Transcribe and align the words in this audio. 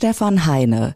Stefan 0.00 0.46
Heine. 0.46 0.94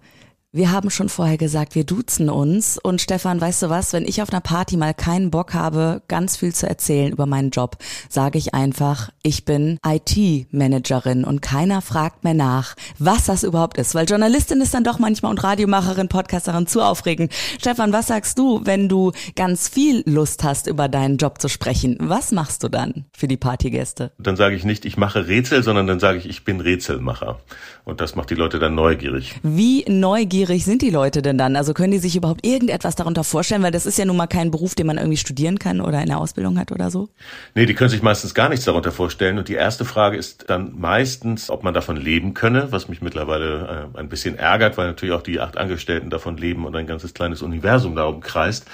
Wir 0.57 0.71
haben 0.71 0.89
schon 0.89 1.09
vorher 1.09 1.37
gesagt, 1.37 1.75
wir 1.75 1.83
duzen 1.83 2.31
uns. 2.31 2.79
Und 2.79 3.01
Stefan, 3.01 3.41
weißt 3.41 3.65
du 3.65 3.71
was, 3.71 3.93
wenn 3.93 4.07
ich 4.07 4.23
auf 4.23 4.31
einer 4.31 4.41
Party 4.41 4.77
mal 4.77 4.95
keinen 4.95 5.33
Bock 5.33 5.53
habe, 5.53 6.01
ganz 6.07 6.37
viel 6.37 6.55
zu 6.55 6.69
erzählen 6.69 7.11
über 7.11 7.27
meinen 7.27 7.51
Job, 7.51 7.77
sage 8.09 8.39
ich 8.39 8.55
einfach, 8.55 9.11
ich 9.25 9.45
bin 9.45 9.81
IT-Managerin 9.85 11.25
und 11.25 11.43
keiner 11.43 11.83
fragt 11.83 12.23
mehr 12.23 12.35
nach, 12.35 12.77
was 13.01 13.25
das 13.25 13.43
überhaupt 13.43 13.79
ist. 13.79 13.97
Weil 13.97 14.09
Journalistin 14.09 14.61
ist 14.61 14.73
dann 14.75 14.85
doch 14.85 15.01
manchmal 15.01 15.31
und 15.31 15.43
Radiomacherin, 15.43 16.07
Podcasterin 16.07 16.69
zu 16.69 16.83
aufregend. 16.83 17.33
Stefan, 17.59 17.93
was 17.93 18.07
sagst 18.07 18.39
du, 18.39 18.61
wenn 18.63 18.89
du 18.89 19.11
ganz 19.35 19.69
viel 19.69 20.05
Lust 20.07 20.45
hast, 20.45 20.69
über 20.69 20.87
deinen 20.87 21.17
Job 21.17 21.41
zu 21.41 21.49
sprechen? 21.49 21.97
Was 21.99 22.31
machst 22.31 22.63
du 22.63 22.69
dann 22.69 23.07
für 23.13 23.27
die 23.27 23.37
Partygäste? 23.37 24.13
Dann 24.19 24.37
sage 24.37 24.55
ich 24.55 24.65
nicht, 24.65 24.85
ich 24.85 24.97
mache 24.97 25.27
Rätsel, 25.27 25.65
sondern 25.65 25.89
dann 25.89 25.99
sage 25.99 26.19
ich, 26.19 26.29
ich 26.29 26.45
bin 26.45 26.61
Rätselmacher. 26.61 27.41
Und 27.83 28.01
das 28.01 28.15
macht 28.15 28.31
die 28.31 28.37
Leute 28.37 28.61
dann 28.61 28.77
neugierig. 28.77 29.35
Wie 29.43 29.85
neugierig 29.89 30.44
neugierig 30.45 30.65
sind 30.65 30.83
die 30.83 30.91
Leute 30.91 31.23
denn 31.23 31.39
dann? 31.39 31.57
Also 31.57 31.75
können 31.75 31.93
die 31.93 31.99
sich 31.99 32.17
überhaupt 32.17 32.47
irgendetwas 32.47 32.95
darunter 32.95 33.25
vorstellen? 33.25 33.63
Weil 33.63 33.71
das 33.71 33.87
ist 33.87 33.99
ja 33.99 34.05
nun 34.05 34.17
mal 34.17 34.27
kein 34.27 34.51
Beruf, 34.51 34.75
den 34.75 34.87
man 34.87 34.99
irgendwie 34.99 35.17
studieren 35.17 35.59
kann 35.59 35.81
oder 35.81 36.01
in 36.01 36.09
der 36.09 36.19
Ausbildung 36.19 36.59
hat 36.59 36.73
oder 36.73 36.91
so. 36.91 37.09
Nee, 37.55 37.67
die 37.67 37.75
können 37.75 37.91
sich 37.91 38.03
meistens 38.03 38.35
gar 38.35 38.49
nichts 38.49 38.65
darunter 38.65 38.93
vorstellen. 38.93 39.39
Und 39.39 39.49
die 39.49 39.55
erste 39.55 39.85
Frage 39.85 40.17
ist 40.17 40.45
dann 40.49 40.79
meistens, 40.79 41.51
ob 41.51 41.65
man 41.65 41.75
davon 41.75 41.97
leben 41.97 42.35
könne, 42.35 42.69
was 42.71 42.89
mich 42.89 43.01
mittlerweile 43.01 43.91
äh, 43.95 43.99
ein 43.99 44.09
bisschen 44.09 44.37
ärgert, 44.37 44.77
weil 44.77 44.87
natürlich 44.89 45.15
auch 45.15 45.23
die 45.23 45.41
acht 45.41 45.57
Angestellten 45.57 46.11
davon 46.11 46.37
leben 46.37 46.67
und 46.67 46.77
ein 46.77 46.87
ganzes 46.87 47.15
kleines 47.15 47.43
Universum 47.43 47.97
darum 47.97 48.21
kreist 48.21 48.67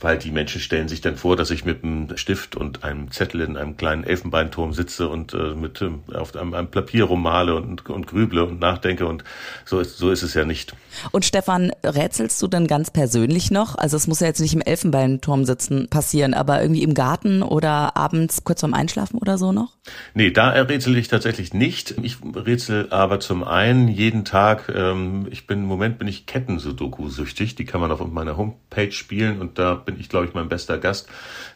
weil 0.00 0.18
die 0.18 0.30
Menschen 0.30 0.60
stellen 0.60 0.88
sich 0.88 1.00
dann 1.00 1.16
vor, 1.16 1.36
dass 1.36 1.50
ich 1.50 1.64
mit 1.64 1.82
einem 1.82 2.16
Stift 2.16 2.56
und 2.56 2.84
einem 2.84 3.10
Zettel 3.10 3.40
in 3.40 3.56
einem 3.56 3.76
kleinen 3.76 4.04
Elfenbeinturm 4.04 4.72
sitze 4.72 5.08
und 5.08 5.34
äh, 5.34 5.54
mit 5.54 5.80
äh, 5.82 5.90
auf 6.14 6.36
einem, 6.36 6.54
einem 6.54 6.68
Papier 6.68 7.04
rummale 7.04 7.54
und, 7.54 7.88
und 7.88 8.06
grüble 8.06 8.44
und 8.44 8.60
nachdenke 8.60 9.06
und 9.06 9.24
so 9.64 9.80
ist, 9.80 9.98
so 9.98 10.10
ist 10.10 10.22
es 10.22 10.34
ja 10.34 10.44
nicht. 10.44 10.74
Und 11.16 11.24
Stefan, 11.24 11.72
rätselst 11.82 12.42
du 12.42 12.46
denn 12.46 12.66
ganz 12.66 12.90
persönlich 12.90 13.50
noch? 13.50 13.74
Also 13.74 13.96
es 13.96 14.06
muss 14.06 14.20
ja 14.20 14.26
jetzt 14.26 14.40
nicht 14.42 14.52
im 14.52 14.60
Elfenbeinturm 14.60 15.46
sitzen 15.46 15.88
passieren, 15.88 16.34
aber 16.34 16.60
irgendwie 16.60 16.82
im 16.82 16.92
Garten 16.92 17.42
oder 17.42 17.96
abends 17.96 18.44
kurz 18.44 18.60
vorm 18.60 18.74
Einschlafen 18.74 19.16
oder 19.16 19.38
so 19.38 19.50
noch? 19.50 19.78
Nee, 20.12 20.30
da 20.30 20.50
rätsel 20.50 20.94
ich 20.98 21.08
tatsächlich 21.08 21.54
nicht. 21.54 21.94
Ich 22.02 22.18
rätsel 22.34 22.88
aber 22.90 23.18
zum 23.18 23.44
einen 23.44 23.88
jeden 23.88 24.26
Tag, 24.26 24.70
ähm, 24.74 25.26
ich 25.30 25.46
bin 25.46 25.60
im 25.60 25.64
Moment 25.64 25.98
bin 25.98 26.06
ich 26.06 26.26
Ketten-Sudoku-süchtig, 26.26 27.54
die 27.54 27.64
kann 27.64 27.80
man 27.80 27.90
auf 27.92 28.06
meiner 28.06 28.36
Homepage 28.36 28.92
spielen 28.92 29.40
und 29.40 29.58
da 29.58 29.72
bin 29.72 29.98
ich, 29.98 30.10
glaube 30.10 30.26
ich, 30.26 30.34
mein 30.34 30.50
bester 30.50 30.76
Gast. 30.76 31.08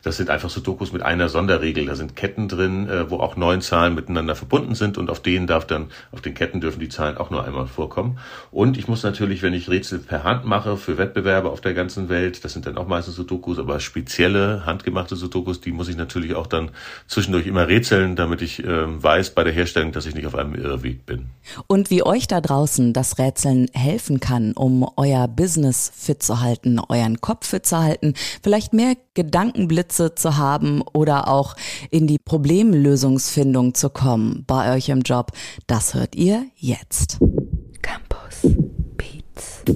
Das 0.02 0.16
sind 0.16 0.30
einfach 0.30 0.48
so 0.48 0.62
Dokus 0.62 0.94
mit 0.94 1.02
einer 1.02 1.28
Sonderregel. 1.28 1.84
Da 1.84 1.96
sind 1.96 2.16
Ketten 2.16 2.48
drin, 2.48 2.88
äh, 2.88 3.10
wo 3.10 3.18
auch 3.18 3.36
neun 3.36 3.60
Zahlen 3.60 3.94
miteinander 3.94 4.34
verbunden 4.34 4.74
sind 4.74 4.96
und 4.96 5.10
auf 5.10 5.20
denen 5.20 5.46
darf 5.46 5.66
dann, 5.66 5.90
auf 6.12 6.22
den 6.22 6.32
Ketten 6.32 6.62
dürfen 6.62 6.80
die 6.80 6.88
Zahlen 6.88 7.18
auch 7.18 7.28
nur 7.28 7.44
einmal 7.44 7.66
vorkommen. 7.66 8.18
Und 8.50 8.78
ich 8.78 8.88
muss 8.88 9.02
natürlich, 9.02 9.42
wenn 9.42 9.49
ich 9.52 9.68
Rätsel 9.68 9.98
per 9.98 10.24
Hand 10.24 10.44
mache 10.44 10.76
für 10.76 10.98
Wettbewerbe 10.98 11.50
auf 11.50 11.60
der 11.60 11.74
ganzen 11.74 12.08
Welt, 12.08 12.44
das 12.44 12.52
sind 12.52 12.66
dann 12.66 12.78
auch 12.78 12.86
meistens 12.86 13.16
Sudokus, 13.16 13.58
aber 13.58 13.80
spezielle 13.80 14.64
handgemachte 14.64 15.16
Sudokus, 15.16 15.60
die 15.60 15.72
muss 15.72 15.88
ich 15.88 15.96
natürlich 15.96 16.34
auch 16.34 16.46
dann 16.46 16.70
zwischendurch 17.06 17.46
immer 17.46 17.68
rätseln, 17.68 18.16
damit 18.16 18.42
ich 18.42 18.64
äh, 18.64 19.02
weiß 19.02 19.30
bei 19.30 19.44
der 19.44 19.52
Herstellung, 19.52 19.92
dass 19.92 20.06
ich 20.06 20.14
nicht 20.14 20.26
auf 20.26 20.34
einem 20.34 20.54
Irrweg 20.54 21.04
bin. 21.06 21.26
Und 21.66 21.90
wie 21.90 22.02
euch 22.02 22.26
da 22.26 22.40
draußen 22.40 22.92
das 22.92 23.18
Rätseln 23.18 23.66
helfen 23.72 24.20
kann, 24.20 24.52
um 24.52 24.88
euer 24.96 25.28
Business 25.28 25.92
fit 25.94 26.22
zu 26.22 26.40
halten, 26.40 26.80
euren 26.88 27.20
Kopf 27.20 27.46
fit 27.46 27.66
zu 27.66 27.78
halten, 27.78 28.14
vielleicht 28.42 28.72
mehr 28.72 28.94
Gedankenblitze 29.14 30.14
zu 30.14 30.36
haben 30.36 30.82
oder 30.92 31.28
auch 31.28 31.56
in 31.90 32.06
die 32.06 32.18
Problemlösungsfindung 32.18 33.74
zu 33.74 33.90
kommen 33.90 34.44
bei 34.46 34.74
euch 34.74 34.88
im 34.88 35.02
Job, 35.02 35.32
das 35.66 35.94
hört 35.94 36.14
ihr 36.14 36.46
jetzt. 36.56 37.00
Beats. 37.00 37.18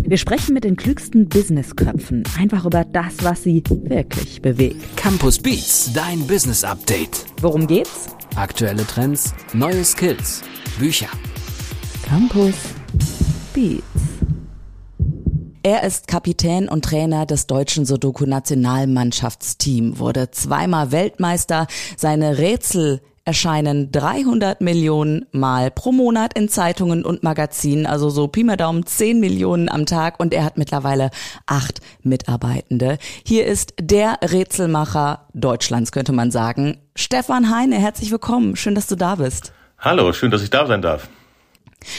Wir 0.03 0.19
sprechen 0.19 0.55
mit 0.55 0.65
den 0.65 0.77
klügsten 0.77 1.29
Businessköpfen 1.29 2.25
einfach 2.39 2.65
über 2.65 2.85
das, 2.85 3.23
was 3.23 3.45
sie 3.45 3.63
wirklich 3.69 4.43
bewegt. 4.43 4.97
Campus 4.97 5.39
Beats, 5.39 5.93
dein 5.93 6.27
Business 6.27 6.65
Update. 6.65 7.25
Worum 7.41 7.67
geht's? 7.67 8.09
Aktuelle 8.35 8.87
Trends, 8.87 9.33
neue 9.53 9.85
Skills, 9.85 10.43
Bücher. 10.79 11.09
Campus 12.05 12.55
Beats. 13.55 13.85
Er 15.63 15.85
ist 15.85 16.09
Kapitän 16.09 16.69
und 16.69 16.85
Trainer 16.85 17.25
des 17.25 17.47
deutschen 17.47 17.87
Sudoku-Nationalmannschaftsteam, 17.87 19.99
wurde 19.99 20.31
zweimal 20.31 20.93
Weltmeister. 20.93 21.67
Seine 21.97 22.37
Rätsel 22.39 23.01
erscheinen 23.25 23.91
300 23.91 24.61
Millionen 24.61 25.27
Mal 25.33 25.71
pro 25.71 25.93
Monat 25.93 26.37
in 26.37 26.49
Zeitungen 26.49 27.05
und 27.05 27.23
Magazinen, 27.23 27.87
also 27.87 28.11
so 28.11 28.29
Pi 28.29 28.45
mal 28.45 28.57
Daumen 28.57 28.85
10 28.85 29.19
Millionen 29.19 29.69
am 29.69 29.87
Tag 29.87 30.21
und 30.21 30.35
er 30.35 30.45
hat 30.45 30.59
mittlerweile 30.59 31.11
acht 31.47 31.81
Mitarbeitende. 32.03 32.99
Hier 33.25 33.47
ist 33.47 33.75
der 33.81 34.19
Rätselmacher 34.23 35.27
Deutschlands, 35.33 35.91
könnte 35.91 36.13
man 36.13 36.31
sagen. 36.31 36.79
Stefan 36.97 37.55
Heine, 37.55 37.77
herzlich 37.77 38.11
willkommen. 38.11 38.57
Schön, 38.57 38.75
dass 38.75 38.87
du 38.87 38.97
da 38.97 39.15
bist. 39.15 39.53
Hallo, 39.79 40.13
schön, 40.13 40.31
dass 40.31 40.43
ich 40.43 40.51
da 40.51 40.67
sein 40.67 40.83
darf. 40.83 41.09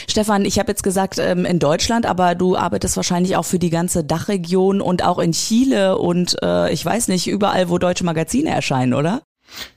Stefan, 0.08 0.44
ich 0.44 0.58
habe 0.58 0.72
jetzt 0.72 0.82
gesagt 0.82 1.18
ähm, 1.18 1.44
in 1.44 1.58
Deutschland, 1.58 2.06
aber 2.06 2.34
du 2.34 2.56
arbeitest 2.56 2.96
wahrscheinlich 2.96 3.36
auch 3.36 3.44
für 3.44 3.58
die 3.58 3.70
ganze 3.70 4.04
Dachregion 4.04 4.80
und 4.80 5.04
auch 5.04 5.18
in 5.18 5.32
Chile 5.32 5.98
und 5.98 6.36
äh, 6.42 6.72
ich 6.72 6.84
weiß 6.84 7.08
nicht, 7.08 7.28
überall, 7.28 7.68
wo 7.68 7.78
deutsche 7.78 8.04
Magazine 8.04 8.50
erscheinen, 8.50 8.94
oder? 8.94 9.22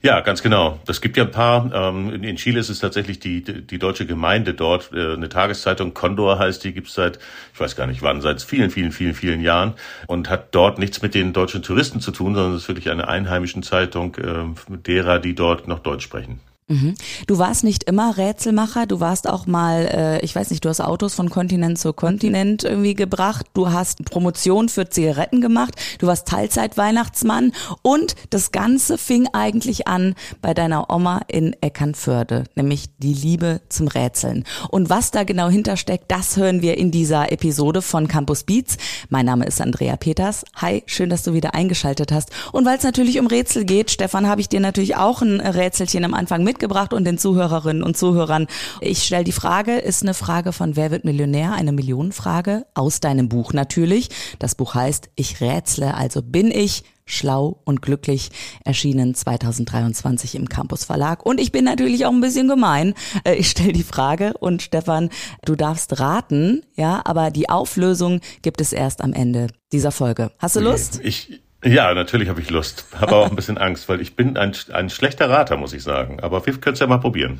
Ja, 0.02 0.20
ganz 0.20 0.42
genau. 0.42 0.80
Das 0.86 1.00
gibt 1.00 1.16
ja 1.16 1.24
ein 1.24 1.30
paar. 1.30 1.70
Ähm, 1.72 2.22
in 2.22 2.36
Chile 2.36 2.60
ist 2.60 2.68
es 2.68 2.80
tatsächlich 2.80 3.18
die, 3.18 3.42
die 3.42 3.78
deutsche 3.78 4.06
Gemeinde 4.06 4.54
dort. 4.54 4.90
Äh, 4.92 5.14
eine 5.14 5.28
Tageszeitung, 5.28 5.94
Condor 5.94 6.38
heißt 6.38 6.64
die, 6.64 6.72
gibt's 6.72 6.94
seit, 6.94 7.18
ich 7.54 7.60
weiß 7.60 7.76
gar 7.76 7.86
nicht 7.86 8.02
wann, 8.02 8.20
seit 8.20 8.42
vielen, 8.42 8.70
vielen, 8.70 8.92
vielen, 8.92 9.14
vielen 9.14 9.40
Jahren 9.40 9.74
und 10.06 10.28
hat 10.28 10.54
dort 10.54 10.78
nichts 10.78 11.02
mit 11.02 11.14
den 11.14 11.32
deutschen 11.32 11.62
Touristen 11.62 12.00
zu 12.00 12.12
tun, 12.12 12.34
sondern 12.34 12.54
es 12.54 12.62
ist 12.62 12.68
wirklich 12.68 12.90
eine 12.90 13.08
einheimischen 13.08 13.62
Zeitung 13.62 14.16
äh, 14.16 14.76
derer, 14.76 15.18
die 15.18 15.34
dort 15.34 15.68
noch 15.68 15.80
Deutsch 15.80 16.04
sprechen. 16.04 16.40
Mhm. 16.70 16.94
Du 17.26 17.38
warst 17.38 17.64
nicht 17.64 17.84
immer 17.84 18.16
Rätselmacher, 18.16 18.86
du 18.86 19.00
warst 19.00 19.28
auch 19.28 19.46
mal, 19.46 19.86
äh, 19.92 20.24
ich 20.24 20.36
weiß 20.36 20.50
nicht, 20.50 20.64
du 20.64 20.68
hast 20.68 20.80
Autos 20.80 21.14
von 21.14 21.28
Kontinent 21.28 21.80
zu 21.80 21.92
Kontinent 21.92 22.62
irgendwie 22.62 22.94
gebracht, 22.94 23.46
du 23.54 23.72
hast 23.72 24.04
Promotion 24.04 24.68
für 24.68 24.88
Zigaretten 24.88 25.40
gemacht, 25.40 25.74
du 25.98 26.06
warst 26.06 26.28
Teilzeit-Weihnachtsmann 26.28 27.52
und 27.82 28.14
das 28.30 28.52
Ganze 28.52 28.98
fing 28.98 29.26
eigentlich 29.32 29.88
an 29.88 30.14
bei 30.42 30.54
deiner 30.54 30.90
Oma 30.90 31.22
in 31.26 31.56
Eckernförde, 31.60 32.44
nämlich 32.54 32.84
die 32.98 33.14
Liebe 33.14 33.60
zum 33.68 33.88
Rätseln. 33.88 34.44
Und 34.68 34.90
was 34.90 35.10
da 35.10 35.24
genau 35.24 35.48
hintersteckt, 35.48 36.04
das 36.06 36.36
hören 36.36 36.62
wir 36.62 36.78
in 36.78 36.92
dieser 36.92 37.32
Episode 37.32 37.82
von 37.82 38.06
Campus 38.06 38.44
Beats. 38.44 38.76
Mein 39.08 39.26
Name 39.26 39.44
ist 39.44 39.60
Andrea 39.60 39.96
Peters. 39.96 40.44
Hi, 40.54 40.84
schön, 40.86 41.10
dass 41.10 41.24
du 41.24 41.34
wieder 41.34 41.56
eingeschaltet 41.56 42.12
hast. 42.12 42.30
Und 42.52 42.64
weil 42.64 42.78
es 42.78 42.84
natürlich 42.84 43.18
um 43.18 43.26
Rätsel 43.26 43.64
geht, 43.64 43.90
Stefan, 43.90 44.28
habe 44.28 44.40
ich 44.40 44.48
dir 44.48 44.60
natürlich 44.60 44.94
auch 44.94 45.20
ein 45.20 45.40
Rätselchen 45.40 46.04
am 46.04 46.14
Anfang 46.14 46.44
mit 46.44 46.59
mitgebracht 46.60 46.92
und 46.92 47.04
den 47.04 47.16
Zuhörerinnen 47.16 47.82
und 47.82 47.96
Zuhörern. 47.96 48.46
Ich 48.82 49.04
stelle 49.04 49.24
die 49.24 49.32
Frage, 49.32 49.78
ist 49.78 50.02
eine 50.02 50.12
Frage 50.12 50.52
von 50.52 50.76
Wer 50.76 50.90
wird 50.90 51.04
Millionär? 51.04 51.54
Eine 51.54 51.72
Millionenfrage 51.72 52.66
aus 52.74 53.00
deinem 53.00 53.30
Buch 53.30 53.54
natürlich. 53.54 54.10
Das 54.38 54.54
Buch 54.54 54.74
heißt 54.74 55.08
Ich 55.16 55.40
rätsle, 55.40 55.94
also 55.94 56.20
bin 56.22 56.50
ich 56.50 56.84
Schlau 57.06 57.60
und 57.64 57.80
glücklich 57.80 58.30
erschienen 58.64 59.14
2023 59.14 60.34
im 60.34 60.50
Campus 60.50 60.84
Verlag. 60.84 61.24
Und 61.24 61.40
ich 61.40 61.50
bin 61.50 61.64
natürlich 61.64 62.04
auch 62.04 62.12
ein 62.12 62.20
bisschen 62.20 62.46
gemein. 62.46 62.92
Äh, 63.24 63.36
ich 63.36 63.48
stelle 63.50 63.72
die 63.72 63.82
Frage 63.82 64.34
und 64.38 64.60
Stefan, 64.62 65.08
du 65.46 65.56
darfst 65.56 65.98
raten, 65.98 66.62
ja, 66.76 67.00
aber 67.04 67.30
die 67.30 67.48
Auflösung 67.48 68.20
gibt 68.42 68.60
es 68.60 68.74
erst 68.74 69.00
am 69.00 69.14
Ende 69.14 69.48
dieser 69.72 69.92
Folge. 69.92 70.30
Hast 70.38 70.56
du 70.56 70.60
Lust? 70.60 71.00
Ich, 71.02 71.40
ja, 71.64 71.92
natürlich 71.92 72.28
habe 72.28 72.40
ich 72.40 72.48
Lust. 72.50 72.86
Habe 72.98 73.16
auch 73.16 73.28
ein 73.28 73.36
bisschen 73.36 73.58
Angst, 73.58 73.88
weil 73.88 74.00
ich 74.00 74.16
bin 74.16 74.36
ein, 74.36 74.52
ein 74.72 74.88
schlechter 74.88 75.28
Rater, 75.28 75.56
muss 75.56 75.72
ich 75.72 75.82
sagen. 75.82 76.20
Aber 76.20 76.44
wir 76.46 76.54
können 76.54 76.74
es 76.74 76.80
ja 76.80 76.86
mal 76.86 76.98
probieren. 76.98 77.38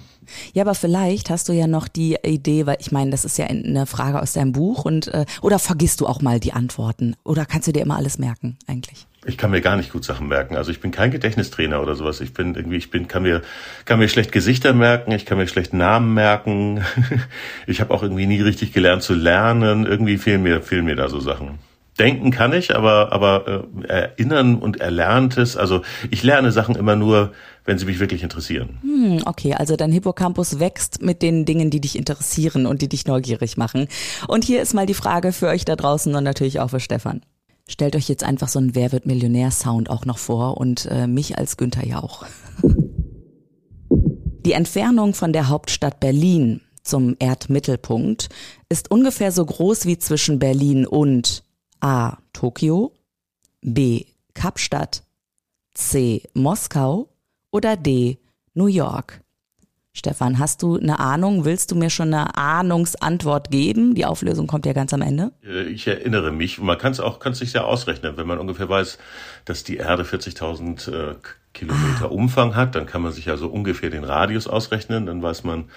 Ja, 0.52 0.62
aber 0.64 0.74
vielleicht 0.74 1.30
hast 1.30 1.48
du 1.48 1.52
ja 1.52 1.66
noch 1.66 1.88
die 1.88 2.16
Idee, 2.22 2.66
weil 2.66 2.76
ich 2.80 2.92
meine, 2.92 3.10
das 3.10 3.24
ist 3.24 3.38
ja 3.38 3.46
eine 3.46 3.86
Frage 3.86 4.20
aus 4.20 4.34
deinem 4.34 4.52
Buch 4.52 4.84
und 4.84 5.08
äh, 5.08 5.24
oder 5.40 5.58
vergisst 5.58 6.00
du 6.00 6.06
auch 6.06 6.20
mal 6.20 6.38
die 6.38 6.52
Antworten 6.52 7.16
oder 7.24 7.46
kannst 7.46 7.68
du 7.68 7.72
dir 7.72 7.82
immer 7.82 7.96
alles 7.96 8.18
merken 8.18 8.58
eigentlich? 8.66 9.06
Ich 9.26 9.36
kann 9.36 9.50
mir 9.50 9.60
gar 9.60 9.76
nicht 9.76 9.92
gut 9.92 10.04
Sachen 10.04 10.28
merken. 10.28 10.56
Also 10.56 10.70
ich 10.70 10.80
bin 10.80 10.92
kein 10.92 11.10
Gedächtnistrainer 11.10 11.82
oder 11.82 11.94
sowas. 11.94 12.22
Ich 12.22 12.32
bin 12.32 12.54
irgendwie, 12.54 12.76
ich 12.76 12.90
bin, 12.90 13.06
kann 13.06 13.22
mir, 13.22 13.42
kann 13.84 13.98
mir 13.98 14.08
schlecht 14.08 14.32
Gesichter 14.32 14.72
merken. 14.72 15.12
Ich 15.12 15.26
kann 15.26 15.36
mir 15.36 15.46
schlecht 15.46 15.74
Namen 15.74 16.14
merken. 16.14 16.82
ich 17.66 17.82
habe 17.82 17.92
auch 17.92 18.02
irgendwie 18.02 18.26
nie 18.26 18.40
richtig 18.40 18.72
gelernt 18.72 19.02
zu 19.02 19.12
lernen. 19.12 19.84
Irgendwie 19.84 20.16
fehlen 20.16 20.42
mir, 20.42 20.62
fehlen 20.62 20.86
mir 20.86 20.96
da 20.96 21.10
so 21.10 21.20
Sachen. 21.20 21.58
Denken 22.00 22.30
kann 22.30 22.52
ich, 22.52 22.74
aber, 22.74 23.12
aber 23.12 23.64
äh, 23.82 23.86
erinnern 23.88 24.56
und 24.56 24.80
erlerntes, 24.80 25.56
also 25.56 25.82
ich 26.10 26.22
lerne 26.22 26.50
Sachen 26.50 26.74
immer 26.74 26.96
nur, 26.96 27.32
wenn 27.64 27.78
sie 27.78 27.84
mich 27.84 28.00
wirklich 28.00 28.22
interessieren. 28.22 28.78
Hm, 28.80 29.22
okay, 29.26 29.54
also 29.54 29.76
dein 29.76 29.92
Hippocampus 29.92 30.58
wächst 30.58 31.02
mit 31.02 31.20
den 31.20 31.44
Dingen, 31.44 31.70
die 31.70 31.80
dich 31.80 31.96
interessieren 31.96 32.66
und 32.66 32.80
die 32.80 32.88
dich 32.88 33.06
neugierig 33.06 33.56
machen. 33.56 33.86
Und 34.26 34.44
hier 34.44 34.62
ist 34.62 34.72
mal 34.74 34.86
die 34.86 34.94
Frage 34.94 35.32
für 35.32 35.48
euch 35.48 35.64
da 35.66 35.76
draußen 35.76 36.14
und 36.14 36.24
natürlich 36.24 36.58
auch 36.58 36.70
für 36.70 36.80
Stefan. 36.80 37.20
Stellt 37.68 37.94
euch 37.94 38.08
jetzt 38.08 38.24
einfach 38.24 38.48
so 38.48 38.58
einen 38.58 38.74
Wer 38.74 38.92
wird 38.92 39.06
Millionär-Sound 39.06 39.90
auch 39.90 40.06
noch 40.06 40.18
vor 40.18 40.56
und 40.56 40.86
äh, 40.90 41.06
mich 41.06 41.38
als 41.38 41.56
Günther 41.56 41.86
Jauch. 41.86 42.24
Die 43.90 44.52
Entfernung 44.52 45.12
von 45.12 45.32
der 45.32 45.48
Hauptstadt 45.48 46.00
Berlin 46.00 46.62
zum 46.82 47.16
Erdmittelpunkt, 47.18 48.28
ist 48.68 48.90
ungefähr 48.90 49.32
so 49.32 49.44
groß 49.44 49.86
wie 49.86 49.98
zwischen 49.98 50.38
Berlin 50.38 50.86
und 50.86 51.44
A. 51.80 52.18
Tokio, 52.32 52.92
B. 53.62 54.06
Kapstadt, 54.34 55.02
C. 55.74 56.22
Moskau 56.34 57.08
oder 57.50 57.76
D. 57.76 58.18
New 58.54 58.66
York? 58.66 59.22
Stefan, 59.92 60.38
hast 60.38 60.62
du 60.62 60.78
eine 60.78 61.00
Ahnung? 61.00 61.44
Willst 61.44 61.72
du 61.72 61.74
mir 61.74 61.90
schon 61.90 62.14
eine 62.14 62.36
Ahnungsantwort 62.36 63.50
geben? 63.50 63.94
Die 63.94 64.06
Auflösung 64.06 64.46
kommt 64.46 64.64
ja 64.64 64.72
ganz 64.72 64.94
am 64.94 65.02
Ende. 65.02 65.32
Äh, 65.44 65.64
ich 65.64 65.86
erinnere 65.86 66.30
mich. 66.30 66.60
Man 66.60 66.78
kann 66.78 66.92
es 66.92 67.00
auch, 67.00 67.18
kann 67.18 67.34
sich 67.34 67.52
ja 67.52 67.64
ausrechnen, 67.64 68.16
wenn 68.16 68.26
man 68.26 68.38
ungefähr 68.38 68.68
weiß, 68.68 68.98
dass 69.46 69.64
die 69.64 69.78
Erde 69.78 70.04
40.000 70.04 70.92
äh, 70.92 71.14
Kilometer 71.52 72.04
ah. 72.04 72.06
Umfang 72.06 72.54
hat, 72.54 72.76
dann 72.76 72.86
kann 72.86 73.02
man 73.02 73.12
sich 73.12 73.24
ja 73.24 73.36
so 73.36 73.48
ungefähr 73.48 73.90
den 73.90 74.04
Radius 74.04 74.46
ausrechnen. 74.46 75.06
Dann 75.06 75.22
weiß 75.22 75.42
man, 75.42 75.68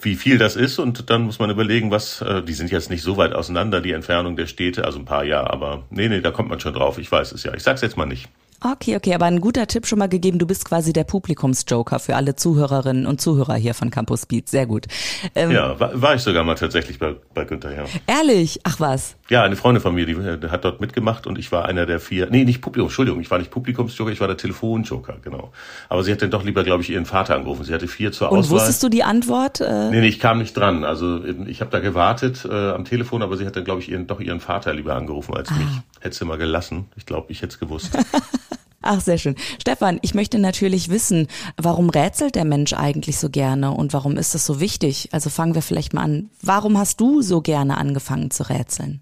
wie 0.00 0.14
viel 0.14 0.38
das 0.38 0.56
ist 0.56 0.78
und 0.78 1.10
dann 1.10 1.22
muss 1.22 1.38
man 1.38 1.50
überlegen, 1.50 1.90
was, 1.90 2.20
äh, 2.20 2.42
die 2.42 2.54
sind 2.54 2.70
jetzt 2.70 2.90
nicht 2.90 3.02
so 3.02 3.16
weit 3.16 3.32
auseinander, 3.32 3.80
die 3.80 3.92
Entfernung 3.92 4.36
der 4.36 4.46
Städte, 4.46 4.84
also 4.84 4.98
ein 4.98 5.04
paar 5.04 5.24
ja, 5.24 5.48
aber 5.48 5.84
nee, 5.90 6.08
nee, 6.08 6.20
da 6.20 6.30
kommt 6.30 6.48
man 6.48 6.60
schon 6.60 6.74
drauf. 6.74 6.98
Ich 6.98 7.10
weiß 7.10 7.32
es 7.32 7.42
ja. 7.42 7.54
Ich 7.54 7.62
sag's 7.62 7.80
jetzt 7.80 7.96
mal 7.96 8.06
nicht. 8.06 8.28
Okay, 8.60 8.96
okay, 8.96 9.14
aber 9.14 9.26
ein 9.26 9.40
guter 9.40 9.66
Tipp 9.66 9.86
schon 9.86 9.98
mal 9.98 10.08
gegeben. 10.08 10.38
Du 10.38 10.46
bist 10.46 10.64
quasi 10.64 10.92
der 10.92 11.04
Publikumsjoker 11.04 11.98
für 11.98 12.16
alle 12.16 12.36
Zuhörerinnen 12.36 13.06
und 13.06 13.20
Zuhörer 13.20 13.54
hier 13.54 13.74
von 13.74 13.90
Campus 13.90 14.24
Beat. 14.24 14.48
Sehr 14.48 14.66
gut. 14.66 14.86
Ähm, 15.34 15.50
ja, 15.50 15.78
war, 15.78 16.00
war, 16.00 16.14
ich 16.14 16.22
sogar 16.22 16.42
mal 16.42 16.54
tatsächlich 16.54 16.98
bei, 16.98 17.14
bei 17.34 17.44
Günther, 17.44 17.74
ja. 17.74 17.84
Ehrlich? 18.06 18.60
Ach 18.64 18.80
was? 18.80 19.16
Ja, 19.28 19.42
eine 19.42 19.56
Freundin 19.56 19.82
von 19.82 19.94
mir, 19.94 20.06
die, 20.06 20.14
die, 20.14 20.48
hat 20.48 20.64
dort 20.64 20.80
mitgemacht 20.80 21.26
und 21.26 21.36
ich 21.36 21.50
war 21.50 21.64
einer 21.64 21.84
der 21.84 21.98
vier, 21.98 22.28
nee, 22.30 22.44
nicht 22.44 22.60
Publikum, 22.60 22.86
Entschuldigung, 22.86 23.20
ich 23.20 23.30
war 23.30 23.38
nicht 23.38 23.50
Publikumsjoker, 23.50 24.12
ich 24.12 24.20
war 24.20 24.28
der 24.28 24.36
Telefonjoker, 24.36 25.16
genau. 25.22 25.52
Aber 25.88 26.04
sie 26.04 26.12
hat 26.12 26.22
dann 26.22 26.30
doch 26.30 26.44
lieber, 26.44 26.62
glaube 26.62 26.84
ich, 26.84 26.90
ihren 26.90 27.06
Vater 27.06 27.34
angerufen. 27.34 27.64
Sie 27.64 27.74
hatte 27.74 27.88
vier 27.88 28.12
zur 28.12 28.30
und 28.30 28.38
Auswahl. 28.38 28.52
Und 28.52 28.60
wusstest 28.60 28.82
du 28.84 28.88
die 28.88 29.02
Antwort? 29.02 29.60
Äh? 29.60 29.90
Nee, 29.90 30.00
nee, 30.00 30.08
ich 30.08 30.20
kam 30.20 30.38
nicht 30.38 30.56
dran. 30.56 30.84
Also 30.84 31.24
ich 31.24 31.60
habe 31.60 31.70
da 31.70 31.80
gewartet 31.80 32.46
äh, 32.48 32.70
am 32.70 32.84
Telefon, 32.84 33.22
aber 33.22 33.36
sie 33.36 33.46
hat 33.46 33.56
dann, 33.56 33.64
glaube 33.64 33.80
ich, 33.80 33.90
ihren, 33.90 34.06
doch 34.06 34.20
ihren 34.20 34.40
Vater 34.40 34.72
lieber 34.72 34.94
angerufen 34.94 35.34
als 35.34 35.48
ah. 35.50 35.54
mich. 35.54 35.68
Hätte 36.00 36.16
sie 36.16 36.24
mal 36.24 36.38
gelassen. 36.38 36.86
Ich 36.94 37.04
glaube, 37.04 37.32
ich 37.32 37.42
hätte 37.42 37.54
es 37.54 37.58
gewusst. 37.58 37.98
Ach, 38.82 39.00
sehr 39.00 39.18
schön. 39.18 39.34
Stefan, 39.60 39.98
ich 40.02 40.14
möchte 40.14 40.38
natürlich 40.38 40.90
wissen, 40.90 41.26
warum 41.56 41.90
rätselt 41.90 42.36
der 42.36 42.44
Mensch 42.44 42.72
eigentlich 42.72 43.18
so 43.18 43.28
gerne 43.30 43.72
und 43.72 43.92
warum 43.92 44.16
ist 44.16 44.36
das 44.36 44.46
so 44.46 44.60
wichtig? 44.60 45.08
Also 45.10 45.28
fangen 45.28 45.56
wir 45.56 45.62
vielleicht 45.62 45.92
mal 45.92 46.02
an. 46.02 46.30
Warum 46.40 46.78
hast 46.78 47.00
du 47.00 47.20
so 47.20 47.40
gerne 47.40 47.78
angefangen 47.78 48.30
zu 48.30 48.48
rätseln? 48.48 49.00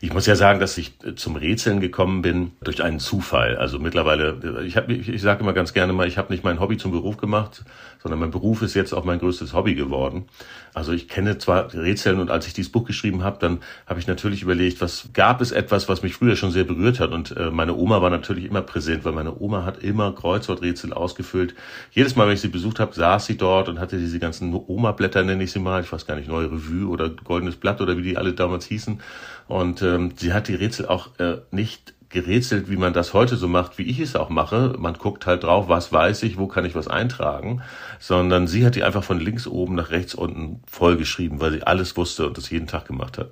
Ich 0.00 0.12
muss 0.12 0.26
ja 0.26 0.34
sagen, 0.34 0.60
dass 0.60 0.78
ich 0.78 0.94
zum 1.16 1.36
Rätseln 1.36 1.80
gekommen 1.80 2.22
bin 2.22 2.52
durch 2.62 2.82
einen 2.82 3.00
Zufall. 3.00 3.56
Also 3.56 3.78
mittlerweile, 3.78 4.62
ich, 4.64 4.76
hab, 4.76 4.88
ich, 4.88 5.08
ich 5.08 5.20
sage 5.20 5.42
immer 5.42 5.52
ganz 5.52 5.74
gerne 5.74 5.92
mal, 5.92 6.08
ich 6.08 6.16
habe 6.16 6.32
nicht 6.32 6.42
mein 6.44 6.58
Hobby 6.60 6.78
zum 6.78 6.92
Beruf 6.92 7.18
gemacht, 7.18 7.64
sondern 8.02 8.20
mein 8.20 8.30
Beruf 8.30 8.62
ist 8.62 8.74
jetzt 8.74 8.94
auch 8.94 9.04
mein 9.04 9.18
größtes 9.18 9.52
Hobby 9.52 9.74
geworden. 9.74 10.26
Also 10.72 10.92
ich 10.92 11.08
kenne 11.08 11.38
zwar 11.38 11.74
Rätseln 11.74 12.20
und 12.20 12.30
als 12.30 12.46
ich 12.46 12.52
dieses 12.52 12.70
Buch 12.70 12.84
geschrieben 12.84 13.24
habe, 13.24 13.38
dann 13.40 13.58
habe 13.86 13.98
ich 13.98 14.06
natürlich 14.06 14.42
überlegt, 14.42 14.80
was 14.80 15.08
gab 15.12 15.40
es 15.40 15.50
etwas, 15.50 15.88
was 15.88 16.02
mich 16.02 16.14
früher 16.14 16.36
schon 16.36 16.52
sehr 16.52 16.64
berührt 16.64 17.00
hat. 17.00 17.10
Und 17.10 17.36
äh, 17.36 17.50
meine 17.50 17.74
Oma 17.74 18.00
war 18.00 18.10
natürlich 18.10 18.44
immer 18.44 18.62
präsent, 18.62 19.04
weil 19.04 19.12
meine 19.12 19.38
Oma 19.38 19.64
hat 19.64 19.82
immer 19.82 20.12
Kreuzworträtsel 20.12 20.92
ausgefüllt. 20.92 21.54
Jedes 21.90 22.16
Mal, 22.16 22.26
wenn 22.26 22.34
ich 22.34 22.40
sie 22.40 22.48
besucht 22.48 22.78
habe, 22.78 22.94
saß 22.94 23.26
sie 23.26 23.36
dort 23.36 23.68
und 23.68 23.80
hatte 23.80 23.98
diese 23.98 24.18
ganzen 24.18 24.54
Oma-Blätter, 24.54 25.24
nenne 25.24 25.42
ich 25.42 25.52
sie 25.52 25.58
mal. 25.58 25.82
Ich 25.82 25.92
weiß 25.92 26.06
gar 26.06 26.16
nicht, 26.16 26.28
Neue 26.28 26.50
Revue 26.50 26.88
oder 26.88 27.10
Goldenes 27.10 27.56
Blatt 27.56 27.80
oder 27.80 27.96
wie 27.98 28.02
die 28.02 28.16
alle 28.16 28.32
damals 28.32 28.66
hießen. 28.66 29.00
Und 29.48 29.82
ähm, 29.82 30.12
sie 30.16 30.32
hat 30.32 30.48
die 30.48 30.54
Rätsel 30.54 30.86
auch 30.86 31.18
äh, 31.18 31.38
nicht 31.50 31.94
gerätselt, 32.10 32.70
wie 32.70 32.76
man 32.76 32.92
das 32.92 33.12
heute 33.12 33.36
so 33.36 33.48
macht, 33.48 33.78
wie 33.78 33.82
ich 33.82 34.00
es 34.00 34.16
auch 34.16 34.28
mache. 34.28 34.74
Man 34.78 34.94
guckt 34.94 35.26
halt 35.26 35.42
drauf, 35.42 35.68
was 35.68 35.92
weiß 35.92 36.22
ich, 36.22 36.38
wo 36.38 36.46
kann 36.46 36.64
ich 36.64 36.74
was 36.74 36.88
eintragen, 36.88 37.62
sondern 37.98 38.46
sie 38.46 38.64
hat 38.64 38.76
die 38.76 38.84
einfach 38.84 39.04
von 39.04 39.20
links 39.20 39.46
oben 39.46 39.74
nach 39.74 39.90
rechts 39.90 40.14
unten 40.14 40.62
vollgeschrieben, 40.66 41.40
weil 41.40 41.52
sie 41.52 41.62
alles 41.62 41.96
wusste 41.96 42.26
und 42.26 42.38
das 42.38 42.50
jeden 42.50 42.66
Tag 42.66 42.86
gemacht 42.86 43.18
hat. 43.18 43.30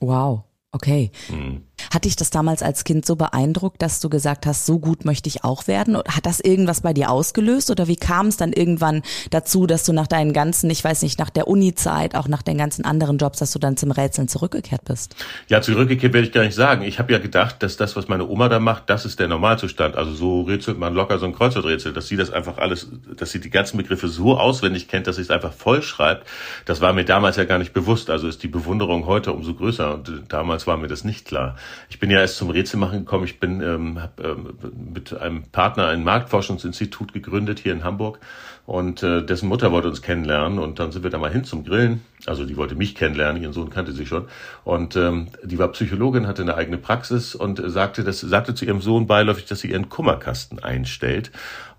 Wow. 0.00 0.44
Okay. 0.72 1.10
Mhm. 1.30 1.62
Hat 1.92 2.04
dich 2.04 2.16
das 2.16 2.30
damals 2.30 2.62
als 2.62 2.84
Kind 2.84 3.06
so 3.06 3.16
beeindruckt, 3.16 3.80
dass 3.80 4.00
du 4.00 4.10
gesagt 4.10 4.44
hast, 4.46 4.66
so 4.66 4.78
gut 4.78 5.04
möchte 5.04 5.28
ich 5.28 5.44
auch 5.44 5.66
werden? 5.66 5.96
Hat 5.96 6.26
das 6.26 6.40
irgendwas 6.40 6.82
bei 6.82 6.92
dir 6.92 7.10
ausgelöst 7.10 7.70
oder 7.70 7.88
wie 7.88 7.96
kam 7.96 8.26
es 8.26 8.36
dann 8.36 8.52
irgendwann 8.52 9.02
dazu, 9.30 9.66
dass 9.66 9.84
du 9.84 9.92
nach 9.92 10.06
deinen 10.06 10.32
ganzen, 10.32 10.68
ich 10.68 10.84
weiß 10.84 11.02
nicht, 11.02 11.18
nach 11.18 11.30
der 11.30 11.48
Uni-Zeit, 11.48 12.14
auch 12.14 12.28
nach 12.28 12.42
den 12.42 12.58
ganzen 12.58 12.84
anderen 12.84 13.16
Jobs, 13.16 13.38
dass 13.38 13.52
du 13.52 13.58
dann 13.58 13.76
zum 13.76 13.90
Rätseln 13.90 14.28
zurückgekehrt 14.28 14.84
bist? 14.84 15.14
Ja, 15.48 15.62
zurückgekehrt 15.62 16.12
werde 16.12 16.26
ich 16.26 16.32
gar 16.32 16.42
nicht 16.42 16.54
sagen. 16.54 16.82
Ich 16.82 16.98
habe 16.98 17.12
ja 17.12 17.18
gedacht, 17.18 17.62
dass 17.62 17.76
das, 17.76 17.96
was 17.96 18.08
meine 18.08 18.28
Oma 18.28 18.48
da 18.48 18.58
macht, 18.58 18.90
das 18.90 19.06
ist 19.06 19.18
der 19.18 19.28
Normalzustand. 19.28 19.96
Also 19.96 20.12
so 20.12 20.42
rätselt 20.42 20.78
man 20.78 20.94
locker 20.94 21.18
so 21.18 21.26
ein 21.26 21.32
Kreuzworträtsel, 21.32 21.92
dass 21.92 22.08
sie 22.08 22.16
das 22.16 22.30
einfach 22.30 22.58
alles, 22.58 22.88
dass 23.16 23.30
sie 23.30 23.40
die 23.40 23.50
ganzen 23.50 23.78
Begriffe 23.78 24.08
so 24.08 24.36
auswendig 24.36 24.88
kennt, 24.88 25.06
dass 25.06 25.16
sie 25.16 25.22
es 25.22 25.30
einfach 25.30 25.52
voll 25.52 25.82
schreibt. 25.82 26.26
Das 26.66 26.80
war 26.80 26.92
mir 26.92 27.04
damals 27.04 27.36
ja 27.36 27.44
gar 27.44 27.58
nicht 27.58 27.72
bewusst. 27.72 28.10
Also 28.10 28.28
ist 28.28 28.42
die 28.42 28.48
Bewunderung 28.48 29.06
heute 29.06 29.32
umso 29.32 29.54
größer 29.54 29.94
und 29.94 30.24
damals 30.28 30.57
war 30.66 30.76
mir 30.76 30.88
das 30.88 31.04
nicht 31.04 31.26
klar. 31.26 31.56
Ich 31.88 31.98
bin 31.98 32.10
ja 32.10 32.20
erst 32.20 32.36
zum 32.36 32.50
Rätselmachen 32.50 33.00
gekommen. 33.00 33.24
Ich 33.24 33.40
bin 33.40 33.60
ähm, 33.60 34.02
hab, 34.02 34.20
ähm, 34.20 34.58
mit 34.92 35.14
einem 35.14 35.44
Partner 35.44 35.88
ein 35.88 36.04
Marktforschungsinstitut 36.04 37.12
gegründet 37.12 37.60
hier 37.60 37.72
in 37.72 37.84
Hamburg 37.84 38.20
und 38.68 39.02
äh, 39.02 39.24
dessen 39.24 39.48
Mutter 39.48 39.72
wollte 39.72 39.88
uns 39.88 40.02
kennenlernen 40.02 40.58
und 40.58 40.78
dann 40.78 40.92
sind 40.92 41.02
wir 41.02 41.08
da 41.08 41.16
mal 41.16 41.32
hin 41.32 41.42
zum 41.42 41.64
Grillen. 41.64 42.02
Also 42.26 42.44
die 42.44 42.58
wollte 42.58 42.74
mich 42.74 42.94
kennenlernen, 42.94 43.42
ihren 43.42 43.54
Sohn 43.54 43.70
kannte 43.70 43.92
sie 43.92 44.04
schon. 44.04 44.26
Und 44.62 44.94
ähm, 44.94 45.28
die 45.42 45.58
war 45.58 45.68
Psychologin, 45.68 46.26
hatte 46.26 46.42
eine 46.42 46.54
eigene 46.54 46.76
Praxis 46.76 47.34
und 47.34 47.62
sagte, 47.64 48.04
das, 48.04 48.20
sagte 48.20 48.54
zu 48.54 48.66
ihrem 48.66 48.82
Sohn 48.82 49.06
beiläufig, 49.06 49.46
dass 49.46 49.60
sie 49.60 49.70
ihren 49.70 49.88
Kummerkasten 49.88 50.58
einstellt. 50.58 51.30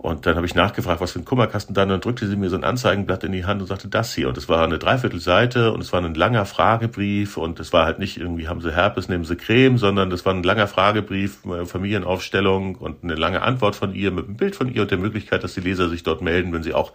Und 0.02 0.26
dann 0.26 0.38
habe 0.38 0.46
ich 0.46 0.56
nachgefragt, 0.56 1.02
was 1.02 1.12
für 1.12 1.20
ein 1.20 1.26
Kummerkasten 1.26 1.76
dann, 1.76 1.90
dann 1.90 2.00
drückte 2.00 2.26
sie 2.26 2.38
mir 2.38 2.50
so 2.50 2.56
ein 2.56 2.64
Anzeigenblatt 2.64 3.26
in 3.26 3.34
die 3.34 3.44
Hand 3.44 3.60
und 3.60 3.68
sagte, 3.68 3.90
das 3.90 4.16
hier. 4.16 4.30
Und 4.30 4.38
es 4.38 4.48
war 4.48 4.64
eine 4.64 4.80
Dreiviertelseite 4.80 5.74
und 5.74 5.82
es 5.82 5.92
war 5.92 6.02
ein 6.02 6.14
langer 6.14 6.46
Fragebrief 6.46 7.36
und 7.36 7.60
es 7.60 7.74
war 7.74 7.86
halt 7.86 8.00
nicht 8.00 8.16
irgendwie, 8.16 8.48
haben 8.48 8.62
sie 8.62 8.74
Herpes, 8.74 9.10
nehmen 9.10 9.26
sie 9.26 9.36
Creme, 9.36 9.78
sondern 9.78 10.10
das 10.10 10.26
war 10.26 10.34
ein 10.34 10.42
langer 10.42 10.68
Fragebrief, 10.68 11.46
äh, 11.46 11.66
Familienaufstellung 11.66 12.76
und 12.76 13.04
eine 13.04 13.16
lange 13.16 13.42
Antwort 13.42 13.76
von 13.76 13.94
ihr 13.94 14.12
mit 14.12 14.28
einem 14.28 14.38
Bild 14.38 14.56
von 14.56 14.74
ihr 14.74 14.84
und 14.84 14.92
der 14.92 14.98
Möglichkeit, 14.98 15.44
dass 15.44 15.56
die 15.56 15.60
Leser 15.60 15.90
sich 15.90 16.04
dort 16.04 16.22
melden, 16.22 16.54
wenn 16.54 16.64
sie 16.64 16.74
auch 16.80 16.94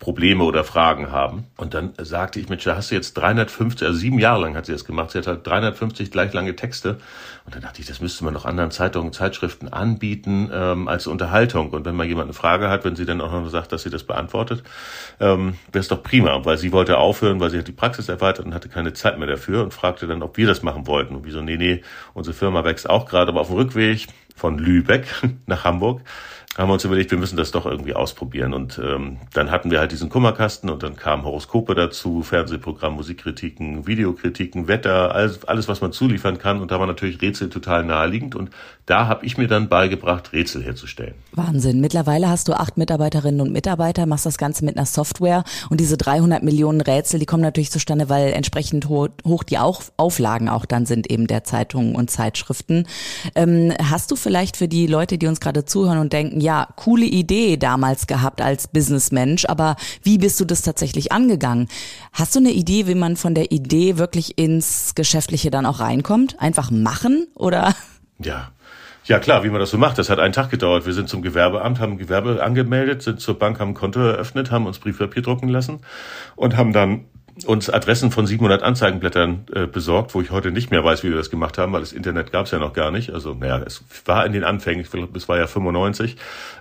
Probleme 0.00 0.44
oder 0.44 0.64
Fragen 0.64 1.12
haben. 1.12 1.44
Und 1.56 1.74
dann 1.74 1.92
sagte 1.98 2.40
ich, 2.40 2.48
Mensch, 2.48 2.64
da 2.64 2.76
hast 2.76 2.90
du 2.90 2.94
jetzt 2.94 3.14
350, 3.14 3.86
also 3.86 3.98
sieben 3.98 4.18
Jahre 4.18 4.42
lang 4.42 4.56
hat 4.56 4.66
sie 4.66 4.72
das 4.72 4.84
gemacht, 4.84 5.12
sie 5.12 5.18
hat 5.18 5.26
halt 5.26 5.46
350 5.46 6.10
gleich 6.10 6.32
lange 6.32 6.56
Texte. 6.56 6.98
Und 7.44 7.54
dann 7.54 7.62
dachte 7.62 7.80
ich, 7.80 7.86
das 7.86 8.00
müsste 8.00 8.24
man 8.24 8.34
doch 8.34 8.44
anderen 8.44 8.72
Zeitungen, 8.72 9.12
Zeitschriften 9.12 9.68
anbieten 9.68 10.50
ähm, 10.52 10.88
als 10.88 11.06
Unterhaltung. 11.06 11.70
Und 11.70 11.84
wenn 11.84 11.94
mal 11.94 12.06
jemand 12.06 12.26
eine 12.26 12.32
Frage 12.32 12.68
hat, 12.68 12.84
wenn 12.84 12.96
sie 12.96 13.04
dann 13.04 13.20
auch 13.20 13.30
noch 13.30 13.48
sagt, 13.48 13.72
dass 13.72 13.82
sie 13.82 13.90
das 13.90 14.02
beantwortet, 14.02 14.64
ähm, 15.20 15.54
wäre 15.70 15.80
es 15.80 15.88
doch 15.88 16.02
prima, 16.02 16.44
weil 16.44 16.58
sie 16.58 16.72
wollte 16.72 16.98
aufhören, 16.98 17.38
weil 17.38 17.50
sie 17.50 17.58
hat 17.58 17.68
die 17.68 17.72
Praxis 17.72 18.08
erweitert 18.08 18.46
und 18.46 18.54
hatte 18.54 18.68
keine 18.68 18.94
Zeit 18.94 19.18
mehr 19.18 19.28
dafür 19.28 19.62
und 19.62 19.72
fragte 19.72 20.06
dann, 20.06 20.22
ob 20.22 20.36
wir 20.36 20.46
das 20.46 20.62
machen 20.62 20.86
wollten. 20.86 21.14
Und 21.14 21.24
wieso, 21.24 21.40
nee, 21.40 21.56
nee, 21.56 21.82
unsere 22.14 22.34
Firma 22.34 22.64
wächst 22.64 22.90
auch 22.90 23.06
gerade, 23.06 23.30
aber 23.30 23.42
auf 23.42 23.48
dem 23.48 23.56
Rückweg 23.56 24.08
von 24.34 24.58
Lübeck 24.58 25.06
nach 25.46 25.64
Hamburg 25.64 26.02
haben 26.56 26.68
wir 26.68 26.74
uns 26.74 26.84
überlegt, 26.84 27.10
wir 27.10 27.18
müssen 27.18 27.36
das 27.36 27.50
doch 27.50 27.66
irgendwie 27.66 27.94
ausprobieren. 27.94 28.54
Und 28.54 28.80
ähm, 28.82 29.18
dann 29.34 29.50
hatten 29.50 29.70
wir 29.70 29.78
halt 29.78 29.92
diesen 29.92 30.08
Kummerkasten 30.08 30.70
und 30.70 30.82
dann 30.82 30.96
kamen 30.96 31.24
Horoskope 31.24 31.74
dazu, 31.74 32.22
Fernsehprogramm, 32.22 32.94
Musikkritiken, 32.94 33.86
Videokritiken, 33.86 34.68
Wetter, 34.68 35.14
alles, 35.14 35.44
alles, 35.44 35.68
was 35.68 35.80
man 35.80 35.92
zuliefern 35.92 36.38
kann. 36.38 36.60
Und 36.60 36.70
da 36.70 36.78
war 36.80 36.86
natürlich 36.86 37.20
Rätsel 37.20 37.50
total 37.50 37.84
naheliegend. 37.84 38.34
Und 38.34 38.50
da 38.86 39.06
habe 39.06 39.26
ich 39.26 39.36
mir 39.36 39.48
dann 39.48 39.68
beigebracht, 39.68 40.32
Rätsel 40.32 40.62
herzustellen. 40.62 41.14
Wahnsinn. 41.32 41.80
Mittlerweile 41.80 42.28
hast 42.28 42.48
du 42.48 42.54
acht 42.54 42.78
Mitarbeiterinnen 42.78 43.40
und 43.40 43.52
Mitarbeiter, 43.52 44.06
machst 44.06 44.26
das 44.26 44.38
Ganze 44.38 44.64
mit 44.64 44.76
einer 44.76 44.86
Software. 44.86 45.44
Und 45.70 45.80
diese 45.80 45.96
300 45.96 46.42
Millionen 46.42 46.80
Rätsel, 46.80 47.18
die 47.18 47.26
kommen 47.26 47.42
natürlich 47.42 47.70
zustande, 47.70 48.08
weil 48.08 48.32
entsprechend 48.32 48.88
hoch, 48.88 49.08
hoch 49.24 49.42
die 49.42 49.58
Auflagen 49.58 50.48
auch 50.48 50.64
dann 50.64 50.86
sind 50.86 51.10
eben 51.10 51.26
der 51.26 51.44
Zeitungen 51.44 51.94
und 51.94 52.10
Zeitschriften. 52.10 52.86
Ähm, 53.34 53.72
hast 53.82 54.10
du 54.10 54.16
vielleicht 54.16 54.56
für 54.56 54.68
die 54.68 54.86
Leute, 54.86 55.18
die 55.18 55.26
uns 55.26 55.40
gerade 55.40 55.64
zuhören 55.64 55.98
und 55.98 56.12
denken, 56.12 56.40
ja, 56.46 56.68
coole 56.76 57.06
Idee 57.06 57.56
damals 57.56 58.06
gehabt 58.06 58.40
als 58.40 58.68
Businessmensch, 58.68 59.46
aber 59.46 59.74
wie 60.04 60.16
bist 60.16 60.38
du 60.38 60.44
das 60.44 60.62
tatsächlich 60.62 61.10
angegangen? 61.10 61.66
Hast 62.12 62.36
du 62.36 62.38
eine 62.38 62.52
Idee, 62.52 62.86
wie 62.86 62.94
man 62.94 63.16
von 63.16 63.34
der 63.34 63.50
Idee 63.50 63.98
wirklich 63.98 64.38
ins 64.38 64.94
Geschäftliche 64.94 65.50
dann 65.50 65.66
auch 65.66 65.80
reinkommt? 65.80 66.40
Einfach 66.40 66.70
machen 66.70 67.26
oder? 67.34 67.74
Ja, 68.20 68.52
ja 69.06 69.18
klar, 69.18 69.42
wie 69.42 69.50
man 69.50 69.58
das 69.58 69.70
so 69.70 69.76
macht. 69.76 69.98
Das 69.98 70.08
hat 70.08 70.20
einen 70.20 70.32
Tag 70.32 70.50
gedauert. 70.50 70.86
Wir 70.86 70.92
sind 70.92 71.08
zum 71.08 71.20
Gewerbeamt, 71.20 71.80
haben 71.80 71.98
Gewerbe 71.98 72.40
angemeldet, 72.40 73.02
sind 73.02 73.20
zur 73.20 73.36
Bank, 73.36 73.58
haben 73.58 73.74
Konto 73.74 73.98
eröffnet, 73.98 74.52
haben 74.52 74.66
uns 74.66 74.78
Briefpapier 74.78 75.22
drucken 75.22 75.48
lassen 75.48 75.80
und 76.36 76.56
haben 76.56 76.72
dann 76.72 77.06
uns 77.44 77.68
Adressen 77.68 78.10
von 78.10 78.26
700 78.26 78.62
Anzeigenblättern 78.62 79.44
äh, 79.52 79.66
besorgt, 79.66 80.14
wo 80.14 80.22
ich 80.22 80.30
heute 80.30 80.50
nicht 80.50 80.70
mehr 80.70 80.82
weiß, 80.82 81.04
wie 81.04 81.10
wir 81.10 81.16
das 81.16 81.30
gemacht 81.30 81.58
haben, 81.58 81.72
weil 81.72 81.80
das 81.80 81.92
Internet 81.92 82.32
gab 82.32 82.46
es 82.46 82.52
ja 82.52 82.58
noch 82.58 82.72
gar 82.72 82.90
nicht. 82.90 83.10
Also 83.10 83.34
naja, 83.34 83.58
es 83.58 83.84
war 84.06 84.24
in 84.24 84.32
den 84.32 84.42
Anfängen, 84.42 84.80
ich 84.80 84.90
glaube, 84.90 85.16
es 85.18 85.28
war 85.28 85.36
ja 85.36 85.46
95. 85.46 86.16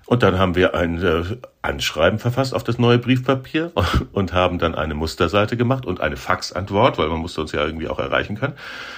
Und 0.05 0.21
dann 0.21 0.37
haben 0.37 0.55
wir 0.55 0.75
ein 0.75 1.01
äh, 1.01 1.23
Anschreiben 1.61 2.19
verfasst 2.19 2.53
auf 2.53 2.63
das 2.63 2.77
neue 2.77 2.97
Briefpapier 2.97 3.71
und 4.11 4.33
haben 4.33 4.59
dann 4.59 4.75
eine 4.75 4.95
Musterseite 4.95 5.55
gemacht 5.55 5.85
und 5.85 6.01
eine 6.01 6.17
Faxantwort, 6.17 6.97
weil 6.97 7.07
man 7.07 7.19
musste 7.19 7.39
uns 7.39 7.53
ja 7.53 7.65
irgendwie 7.65 7.87
auch 7.87 7.99
erreichen 7.99 8.35
können. 8.35 8.53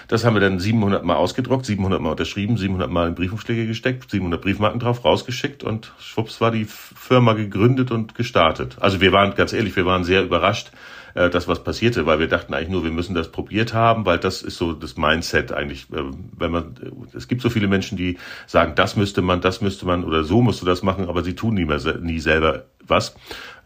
Das 0.07 0.25
haben 0.25 0.36
wir 0.36 0.41
dann 0.41 0.60
700 0.60 1.03
Mal 1.03 1.15
ausgedruckt, 1.15 1.65
700 1.65 2.01
Mal 2.01 2.12
unterschrieben, 2.12 2.57
700 2.57 2.89
Mal 2.89 3.10
in 3.10 3.15
Briefumschläge 3.15 3.67
gesteckt, 3.67 4.10
700 4.10 4.41
Briefmarken 4.41 4.79
drauf, 4.79 5.05
rausgeschickt 5.05 5.63
und 5.63 5.93
schwupps 6.00 6.41
war 6.41 6.50
die 6.50 6.65
Firma 6.65 7.34
gegründet 7.34 7.91
und 7.91 8.15
gestartet. 8.15 8.77
Also 8.79 9.00
wir 9.00 9.12
waren, 9.12 9.36
ganz 9.36 9.53
ehrlich, 9.53 9.75
wir 9.75 9.86
waren 9.86 10.03
sehr 10.03 10.24
überrascht, 10.24 10.72
äh, 11.17 11.29
das, 11.29 11.47
was 11.47 11.63
passierte, 11.63 12.05
weil 12.05 12.19
wir 12.19 12.27
dachten 12.27 12.53
eigentlich 12.53 12.69
nur, 12.69 12.83
wir 12.83 12.91
müssen 12.91 13.15
das 13.15 13.31
probiert 13.31 13.74
haben, 13.74 14.05
weil 14.05 14.19
das 14.19 14.43
ist 14.43 14.57
so 14.57 14.74
das 14.74 14.97
Mindset 14.97 15.51
eigentlich. 15.51 15.88
Äh, 15.91 16.03
wenn 16.38 16.51
man, 16.51 16.75
es 17.15 17.27
gibt 17.27 17.41
so 17.41 17.50
viele 17.50 17.67
Menschen, 17.67 17.97
die 17.97 18.17
sagen, 18.45 18.74
das 18.75 18.95
müsste 18.95 19.21
man, 19.21 19.41
das 19.41 19.62
müsste 19.62 19.86
man 19.88 20.03
oder 20.03 20.24
so 20.24 20.41
musst 20.41 20.62
du 20.62 20.65
das 20.65 20.83
machen, 20.83 21.09
aber 21.09 21.24
sie 21.24 21.33
tun 21.33 21.55
nie, 21.55 21.65
mehr, 21.65 21.79
nie 22.00 22.19
selber 22.19 22.65
was. 22.86 23.15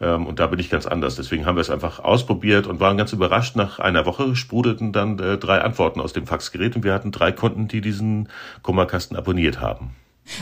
Ähm, 0.00 0.26
und 0.26 0.40
da 0.40 0.46
bin 0.46 0.58
ich 0.58 0.70
ganz 0.70 0.86
anders. 0.86 1.16
Deswegen 1.16 1.44
haben 1.44 1.56
wir 1.56 1.60
es 1.60 1.70
einfach 1.70 2.00
ausprobiert 2.00 2.66
und 2.66 2.80
waren 2.80 2.96
ganz 2.96 3.12
überrascht. 3.12 3.54
Nach 3.54 3.78
einer 3.78 4.06
Woche 4.06 4.34
sprudelten 4.34 4.92
dann 4.92 5.18
äh, 5.18 5.36
drei 5.36 5.60
Antworten 5.60 6.00
aus 6.00 6.14
dem 6.14 6.26
Faxgerät 6.26 6.74
und 6.74 6.84
wir 6.84 6.94
hatten 6.94 7.12
drei 7.12 7.32
Kunden, 7.32 7.68
die 7.68 7.82
diesen 7.82 8.28
Kummerkasten 8.62 9.16
abonniert 9.16 9.60
haben. 9.60 9.90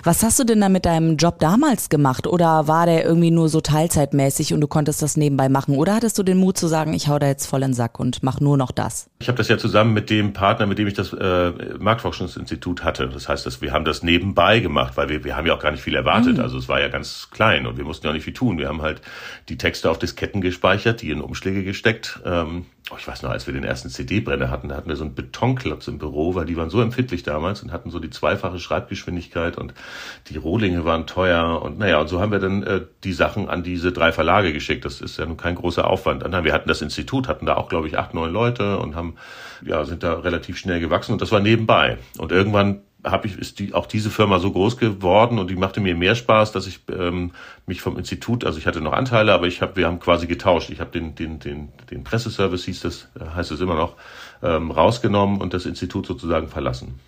Was 0.04 0.22
hast 0.22 0.38
du 0.38 0.44
denn 0.44 0.60
da 0.60 0.68
mit 0.68 0.84
deinem 0.84 1.16
Job 1.16 1.38
damals 1.38 1.88
gemacht? 1.88 2.26
Oder 2.26 2.68
war 2.68 2.86
der 2.86 3.04
irgendwie 3.04 3.30
nur 3.30 3.48
so 3.48 3.60
teilzeitmäßig 3.60 4.52
und 4.52 4.60
du 4.60 4.68
konntest 4.68 5.02
das 5.02 5.16
nebenbei 5.16 5.48
machen? 5.48 5.76
Oder 5.76 5.94
hattest 5.94 6.18
du 6.18 6.22
den 6.22 6.38
Mut 6.38 6.58
zu 6.58 6.66
sagen, 6.66 6.92
ich 6.92 7.08
hau 7.08 7.18
da 7.18 7.26
jetzt 7.26 7.46
voll 7.46 7.62
in 7.62 7.70
den 7.70 7.74
Sack 7.74 7.98
und 7.98 8.22
mach 8.22 8.40
nur 8.40 8.56
noch 8.56 8.70
das? 8.70 9.08
Ich 9.20 9.28
habe 9.28 9.38
das 9.38 9.48
ja 9.48 9.58
zusammen 9.58 9.92
mit 9.92 10.10
dem 10.10 10.32
Partner, 10.32 10.66
mit 10.66 10.78
dem 10.78 10.86
ich 10.86 10.94
das 10.94 11.12
äh, 11.12 11.52
Marktforschungsinstitut 11.78 12.84
hatte. 12.84 13.08
Das 13.08 13.28
heißt, 13.28 13.46
dass 13.46 13.60
wir 13.60 13.72
haben 13.72 13.84
das 13.84 14.02
nebenbei 14.02 14.60
gemacht, 14.60 14.96
weil 14.96 15.08
wir, 15.08 15.24
wir 15.24 15.36
haben 15.36 15.46
ja 15.46 15.54
auch 15.54 15.62
gar 15.62 15.70
nicht 15.70 15.82
viel 15.82 15.94
erwartet. 15.94 16.36
Mhm. 16.36 16.42
Also 16.42 16.58
es 16.58 16.68
war 16.68 16.80
ja 16.80 16.88
ganz 16.88 17.28
klein 17.30 17.66
und 17.66 17.76
wir 17.76 17.84
mussten 17.84 18.06
ja 18.06 18.10
auch 18.10 18.14
nicht 18.14 18.24
viel 18.24 18.34
tun. 18.34 18.58
Wir 18.58 18.68
haben 18.68 18.82
halt 18.82 19.00
die 19.48 19.58
Texte 19.58 19.90
auf 19.90 19.98
Disketten 19.98 20.40
gespeichert, 20.40 21.02
die 21.02 21.10
in 21.10 21.20
Umschläge 21.20 21.64
gesteckt. 21.64 22.20
Ähm, 22.24 22.66
oh, 22.90 22.96
ich 22.98 23.06
weiß 23.06 23.22
noch, 23.22 23.30
als 23.30 23.46
wir 23.46 23.54
den 23.54 23.64
ersten 23.64 23.88
CD-Brenner 23.88 24.50
hatten, 24.50 24.68
da 24.68 24.76
hatten 24.76 24.88
wir 24.88 24.96
so 24.96 25.04
einen 25.04 25.14
Betonklotz 25.14 25.88
im 25.88 25.98
Büro, 25.98 26.34
weil 26.34 26.46
die 26.46 26.56
waren 26.56 26.70
so 26.70 26.80
empfindlich 26.80 27.22
damals 27.22 27.62
und 27.62 27.72
hatten 27.72 27.90
so 27.90 27.98
die 27.98 28.10
zweifache 28.10 28.58
Schreibgeschwindigkeit 28.58 29.56
und 29.70 30.30
die 30.30 30.38
Rohlinge 30.38 30.84
waren 30.84 31.06
teuer 31.06 31.62
und 31.62 31.78
naja, 31.78 32.00
und 32.00 32.08
so 32.08 32.20
haben 32.20 32.32
wir 32.32 32.38
dann 32.38 32.62
äh, 32.62 32.80
die 33.04 33.12
Sachen 33.12 33.48
an 33.48 33.62
diese 33.62 33.92
drei 33.92 34.12
Verlage 34.12 34.52
geschickt. 34.52 34.84
Das 34.84 35.00
ist 35.00 35.18
ja 35.18 35.26
nun 35.26 35.36
kein 35.36 35.54
großer 35.54 35.86
Aufwand. 35.86 36.22
Und 36.22 36.32
dann, 36.32 36.44
wir 36.44 36.52
hatten 36.52 36.68
das 36.68 36.82
Institut, 36.82 37.28
hatten 37.28 37.46
da 37.46 37.56
auch, 37.56 37.68
glaube 37.68 37.88
ich, 37.88 37.98
acht, 37.98 38.14
neun 38.14 38.32
Leute 38.32 38.78
und 38.78 38.94
haben, 38.94 39.16
ja, 39.64 39.84
sind 39.84 40.02
da 40.02 40.14
relativ 40.14 40.58
schnell 40.58 40.80
gewachsen 40.80 41.12
und 41.12 41.22
das 41.22 41.32
war 41.32 41.40
nebenbei. 41.40 41.98
Und 42.18 42.32
irgendwann 42.32 42.82
habe 43.04 43.26
ich 43.26 43.38
ist 43.38 43.58
die 43.58 43.72
auch 43.72 43.86
diese 43.86 44.10
Firma 44.10 44.38
so 44.38 44.52
groß 44.52 44.76
geworden 44.76 45.38
und 45.38 45.48
die 45.48 45.56
machte 45.56 45.80
mir 45.80 45.94
mehr 45.94 46.14
Spaß, 46.14 46.52
dass 46.52 46.66
ich 46.66 46.80
ähm, 46.90 47.32
mich 47.66 47.80
vom 47.80 47.96
Institut, 47.96 48.44
also 48.44 48.58
ich 48.58 48.66
hatte 48.66 48.80
noch 48.80 48.92
Anteile, 48.92 49.32
aber 49.32 49.46
ich 49.46 49.62
habe 49.62 49.76
wir 49.76 49.86
haben 49.86 50.00
quasi 50.00 50.26
getauscht. 50.26 50.70
Ich 50.70 50.80
habe 50.80 50.90
den 50.90 51.14
den 51.14 51.38
den 51.38 51.68
den 51.90 52.04
Presseservice 52.04 52.64
hieß 52.64 52.80
das 52.80 53.08
heißt 53.34 53.52
es 53.52 53.60
immer 53.60 53.76
noch 53.76 53.96
ähm, 54.42 54.70
rausgenommen 54.70 55.40
und 55.40 55.54
das 55.54 55.66
Institut 55.66 56.06
sozusagen 56.06 56.48
verlassen. 56.48 57.00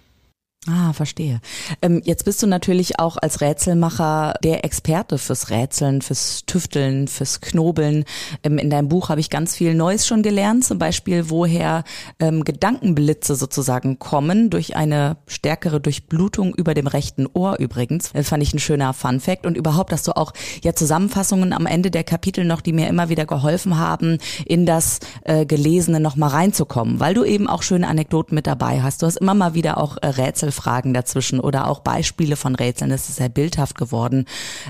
Ah, 0.69 0.93
verstehe. 0.93 1.41
Ähm, 1.83 2.03
jetzt 2.05 2.25
bist 2.25 2.41
du 2.41 2.47
natürlich 2.47 3.01
auch 3.01 3.17
als 3.17 3.41
Rätselmacher 3.41 4.35
der 4.45 4.65
Experte 4.65 5.19
fürs 5.19 5.51
Rätseln, 5.51 6.03
fürs 6.03 6.47
Tüfteln, 6.47 7.09
fürs 7.09 7.41
Knobeln. 7.41 8.05
Ähm, 8.45 8.59
in 8.59 8.71
deinem 8.71 8.89
Buch 8.89 9.09
habe 9.09 9.19
ich 9.19 9.29
ganz 9.29 9.57
viel 9.57 9.75
Neues 9.75 10.07
schon 10.07 10.23
gelernt, 10.23 10.65
zum 10.65 10.79
Beispiel 10.79 11.31
woher 11.31 11.83
ähm, 12.21 12.45
Gedankenblitze 12.45 13.35
sozusagen 13.35 13.99
kommen, 13.99 14.51
durch 14.51 14.77
eine 14.77 15.17
stärkere 15.27 15.81
Durchblutung 15.81 16.55
über 16.55 16.75
dem 16.75 16.87
rechten 16.87 17.27
Ohr 17.27 17.59
übrigens. 17.59 18.13
Das 18.13 18.29
fand 18.29 18.45
ich 18.45 18.55
ein 18.55 18.61
schöner 18.61 18.93
Fun 18.93 19.19
Fact. 19.19 19.47
Und 19.47 19.57
überhaupt, 19.57 19.91
dass 19.91 20.05
du 20.05 20.17
auch 20.17 20.33
ja 20.63 20.77
Zusammenfassungen 20.77 21.53
am 21.53 21.67
Ende 21.67 21.91
der 21.91 22.05
Kapitel 22.05 22.45
noch, 22.45 22.61
die 22.61 22.73
mir 22.73 22.87
immer 22.87 23.09
wieder 23.09 23.27
geholfen 23.27 23.79
haben, 23.79 24.19
in 24.47 24.65
das 24.65 25.01
äh, 25.25 25.45
Gelesene 25.45 25.99
noch 25.99 26.15
mal 26.15 26.29
reinzukommen, 26.29 27.01
weil 27.01 27.15
du 27.15 27.25
eben 27.25 27.49
auch 27.49 27.65
schöne 27.65 27.89
Anekdoten 27.89 28.37
mit 28.37 28.47
dabei 28.47 28.81
hast. 28.81 29.03
Du 29.03 29.07
hast 29.07 29.17
immer 29.17 29.35
mal 29.35 29.55
wieder 29.55 29.79
auch 29.79 29.97
äh, 30.01 30.07
Rätsel 30.07 30.52
Fragen 30.53 30.95
dazwischen 30.95 31.41
oder 31.41 31.69
auch 31.69 31.81
Beispiele 31.81 32.37
von 32.37 32.55
Rätseln. 32.55 32.91
Das 32.91 33.09
ist 33.09 33.17
sehr 33.17 33.29
bildhaft 33.29 33.77
geworden. 33.77 34.27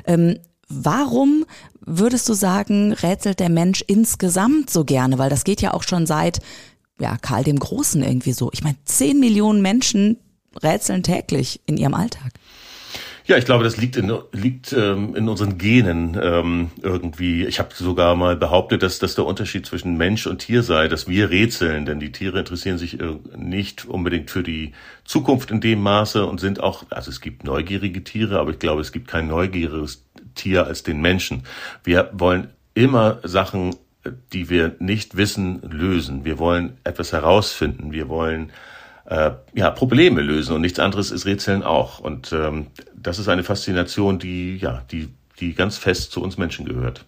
Ähm, 0.07 0.39
warum 0.69 1.45
würdest 1.81 2.29
du 2.29 2.35
sagen, 2.35 2.93
rätselt 2.93 3.41
der 3.41 3.51
Mensch 3.51 3.85
insgesamt 3.87 4.71
so 4.71 4.85
gerne? 4.85 5.19
Weil 5.19 5.31
das 5.31 5.45
geht 5.45 5.61
ja 5.61 5.75
auch 5.75 5.83
schon 5.83 6.07
seit 6.07 6.41
ja, 6.99 7.17
Karl 7.19 7.45
dem 7.45 7.59
Großen 7.59 8.03
irgendwie 8.03 8.33
so. 8.33 8.51
Ich 8.53 8.63
meine, 8.63 8.77
zehn 8.85 9.19
Millionen 9.19 9.63
Menschen 9.63 10.19
rätseln 10.63 11.03
täglich 11.03 11.61
in 11.67 11.77
ihrem 11.77 11.95
Alltag. 11.95 12.33
Ja, 13.25 13.37
ich 13.37 13.45
glaube, 13.45 13.63
das 13.63 13.77
liegt 13.77 13.97
in, 13.97 14.13
liegt, 14.33 14.73
ähm, 14.73 15.15
in 15.15 15.29
unseren 15.29 15.57
Genen 15.57 16.19
ähm, 16.21 16.71
irgendwie. 16.83 17.45
Ich 17.47 17.61
habe 17.61 17.71
sogar 17.73 18.17
mal 18.17 18.37
behauptet, 18.37 18.83
dass 18.83 18.99
das 18.99 19.15
der 19.15 19.27
Unterschied 19.27 19.65
zwischen 19.65 19.97
Mensch 19.97 20.27
und 20.27 20.39
Tier 20.39 20.65
sei, 20.65 20.89
dass 20.89 21.07
wir 21.07 21.31
rätseln, 21.31 21.87
denn 21.87 22.01
die 22.01 22.11
Tiere 22.11 22.41
interessieren 22.41 22.79
sich 22.79 23.01
äh, 23.01 23.17
nicht 23.37 23.85
unbedingt 23.85 24.31
für 24.31 24.43
die 24.43 24.73
Zukunft 25.05 25.53
in 25.53 25.61
dem 25.61 25.81
Maße 25.83 26.27
und 26.27 26.41
sind 26.41 26.61
auch, 26.61 26.85
also 26.91 27.11
es 27.11 27.21
gibt 27.21 27.45
neugierige 27.45 28.03
Tiere, 28.03 28.41
aber 28.41 28.51
ich 28.51 28.59
glaube, 28.59 28.81
es 28.81 28.91
gibt 28.91 29.07
kein 29.07 29.29
neugieriges 29.29 30.05
Tier 30.35 30.67
als 30.67 30.83
den 30.83 31.01
Menschen. 31.01 31.45
Wir 31.85 32.11
wollen 32.13 32.49
immer 32.75 33.21
Sachen, 33.23 33.77
die 34.33 34.51
wir 34.51 34.75
nicht 34.81 35.17
wissen, 35.17 35.63
lösen. 35.63 36.25
Wir 36.25 36.39
wollen 36.39 36.77
etwas 36.83 37.13
herausfinden. 37.13 37.93
Wir 37.93 38.09
wollen 38.09 38.51
äh, 39.07 39.33
ja, 39.55 39.71
Probleme 39.71 40.21
lösen 40.21 40.55
und 40.55 40.61
nichts 40.61 40.79
anderes 40.79 41.11
ist 41.11 41.27
Rätseln 41.27 41.63
auch. 41.63 41.99
Und 41.99 42.33
ähm, 42.33 42.67
das 42.95 43.19
ist 43.19 43.29
eine 43.29 43.45
Faszination, 43.45 44.19
die, 44.19 44.57
ja, 44.57 44.83
die, 44.91 45.09
die 45.41 45.55
ganz 45.55 45.77
fest 45.77 46.13
zu 46.13 46.23
uns 46.23 46.39
Menschen 46.39 46.67
gehört. 46.67 47.05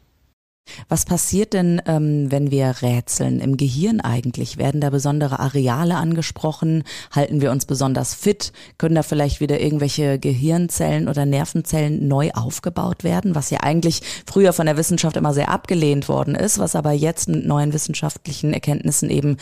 Was 0.88 1.04
passiert 1.04 1.52
denn, 1.52 1.80
ähm, 1.86 2.30
wenn 2.30 2.50
wir 2.50 2.76
rätseln 2.80 3.40
im 3.40 3.56
Gehirn 3.56 4.00
eigentlich? 4.00 4.56
Werden 4.56 4.80
da 4.80 4.90
besondere 4.90 5.38
Areale 5.38 5.96
angesprochen? 5.96 6.84
Halten 7.10 7.40
wir 7.42 7.50
uns 7.50 7.66
besonders 7.66 8.14
fit? 8.14 8.52
Können 8.78 8.94
da 8.94 9.02
vielleicht 9.02 9.40
wieder 9.40 9.60
irgendwelche 9.60 10.18
Gehirnzellen 10.18 11.08
oder 11.08 11.26
Nervenzellen 11.26 12.08
neu 12.08 12.30
aufgebaut 12.32 13.04
werden, 13.04 13.34
was 13.34 13.50
ja 13.50 13.60
eigentlich 13.60 14.00
früher 14.26 14.52
von 14.52 14.66
der 14.66 14.76
Wissenschaft 14.76 15.16
immer 15.16 15.34
sehr 15.34 15.50
abgelehnt 15.50 16.08
worden 16.08 16.34
ist, 16.34 16.58
was 16.58 16.74
aber 16.74 16.92
jetzt 16.92 17.28
mit 17.28 17.46
neuen 17.46 17.72
wissenschaftlichen 17.72 18.52
Erkenntnissen 18.54 19.10
eben 19.10 19.36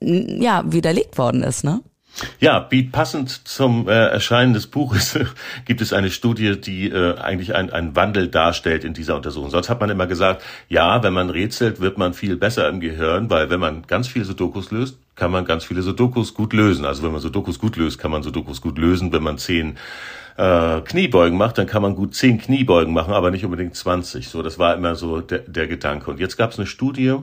ja 0.00 0.64
widerlegt 0.66 1.16
worden 1.16 1.42
ist, 1.42 1.64
ne? 1.64 1.80
Ja, 2.40 2.68
passend 2.92 3.46
zum 3.46 3.88
äh, 3.88 3.92
Erscheinen 3.92 4.52
des 4.52 4.66
Buches 4.66 5.18
gibt 5.64 5.80
es 5.80 5.92
eine 5.92 6.10
Studie, 6.10 6.60
die 6.60 6.88
äh, 6.88 7.16
eigentlich 7.18 7.54
einen 7.54 7.94
Wandel 7.94 8.28
darstellt 8.28 8.84
in 8.84 8.94
dieser 8.94 9.16
Untersuchung. 9.16 9.50
Sonst 9.50 9.68
hat 9.68 9.80
man 9.80 9.90
immer 9.90 10.06
gesagt, 10.06 10.42
ja, 10.68 11.02
wenn 11.02 11.12
man 11.12 11.30
rätselt, 11.30 11.80
wird 11.80 11.98
man 11.98 12.14
viel 12.14 12.36
besser 12.36 12.68
im 12.68 12.80
Gehirn, 12.80 13.30
weil 13.30 13.50
wenn 13.50 13.60
man 13.60 13.82
ganz 13.86 14.08
viele 14.08 14.24
Sudokus 14.24 14.70
löst, 14.70 14.98
kann 15.14 15.30
man 15.30 15.44
ganz 15.44 15.64
viele 15.64 15.82
Sudokus 15.82 16.34
gut 16.34 16.52
lösen. 16.52 16.84
Also 16.84 17.02
wenn 17.02 17.12
man 17.12 17.20
Sudokus 17.20 17.58
gut 17.58 17.76
löst, 17.76 17.98
kann 17.98 18.10
man 18.10 18.22
Sudokus 18.22 18.60
gut 18.60 18.78
lösen. 18.78 19.12
Wenn 19.12 19.22
man 19.22 19.38
zehn 19.38 19.76
äh, 20.38 20.80
Kniebeugen 20.82 21.36
macht, 21.36 21.58
dann 21.58 21.66
kann 21.66 21.82
man 21.82 21.96
gut 21.96 22.14
zehn 22.14 22.38
Kniebeugen 22.38 22.94
machen, 22.94 23.12
aber 23.12 23.32
nicht 23.32 23.44
unbedingt 23.44 23.74
20. 23.74 24.28
So, 24.28 24.40
das 24.42 24.58
war 24.58 24.76
immer 24.76 24.94
so 24.94 25.20
der, 25.20 25.40
der 25.40 25.66
Gedanke. 25.66 26.10
Und 26.10 26.20
jetzt 26.20 26.36
gab 26.36 26.52
es 26.52 26.58
eine 26.58 26.66
Studie, 26.66 27.16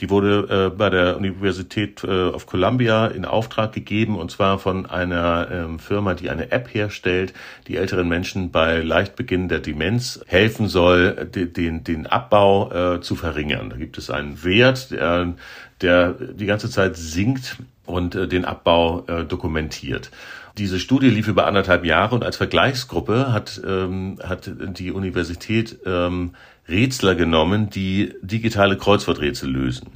die 0.00 0.08
wurde 0.08 0.70
äh, 0.72 0.76
bei 0.76 0.88
der 0.88 1.18
Universität 1.18 2.02
äh, 2.02 2.28
of 2.28 2.46
Columbia 2.46 3.06
in 3.08 3.26
Auftrag 3.26 3.72
gegeben, 3.72 4.18
und 4.18 4.30
zwar 4.30 4.58
von 4.58 4.86
einer 4.86 5.48
ähm, 5.52 5.78
Firma, 5.78 6.14
die 6.14 6.30
eine 6.30 6.50
App 6.50 6.72
herstellt, 6.72 7.34
die 7.68 7.76
älteren 7.76 8.08
Menschen 8.08 8.50
bei 8.50 8.78
Leichtbeginn 8.78 9.48
der 9.48 9.60
Demenz 9.60 10.24
helfen 10.26 10.68
soll, 10.68 11.26
den, 11.26 11.52
den, 11.52 11.84
den 11.84 12.06
Abbau 12.06 12.72
äh, 12.94 13.00
zu 13.02 13.16
verringern. 13.16 13.68
Da 13.68 13.76
gibt 13.76 13.98
es 13.98 14.08
einen 14.08 14.42
Wert, 14.44 14.90
der, 14.90 15.34
der 15.82 16.12
die 16.12 16.46
ganze 16.46 16.70
Zeit 16.70 16.96
sinkt 16.96 17.58
und 17.84 18.14
äh, 18.14 18.26
den 18.26 18.46
Abbau 18.46 19.04
äh, 19.06 19.24
dokumentiert. 19.24 20.10
Diese 20.58 20.78
Studie 20.78 21.08
lief 21.08 21.28
über 21.28 21.46
anderthalb 21.46 21.84
Jahre 21.84 22.14
und 22.14 22.24
als 22.24 22.36
Vergleichsgruppe 22.36 23.32
hat, 23.32 23.60
ähm, 23.66 24.18
hat 24.22 24.50
die 24.78 24.90
Universität 24.90 25.78
ähm, 25.86 26.34
Rätsler 26.68 27.14
genommen, 27.14 27.70
die 27.70 28.14
digitale 28.22 28.76
Kreuzworträtsel 28.76 29.50
lösen 29.50 29.88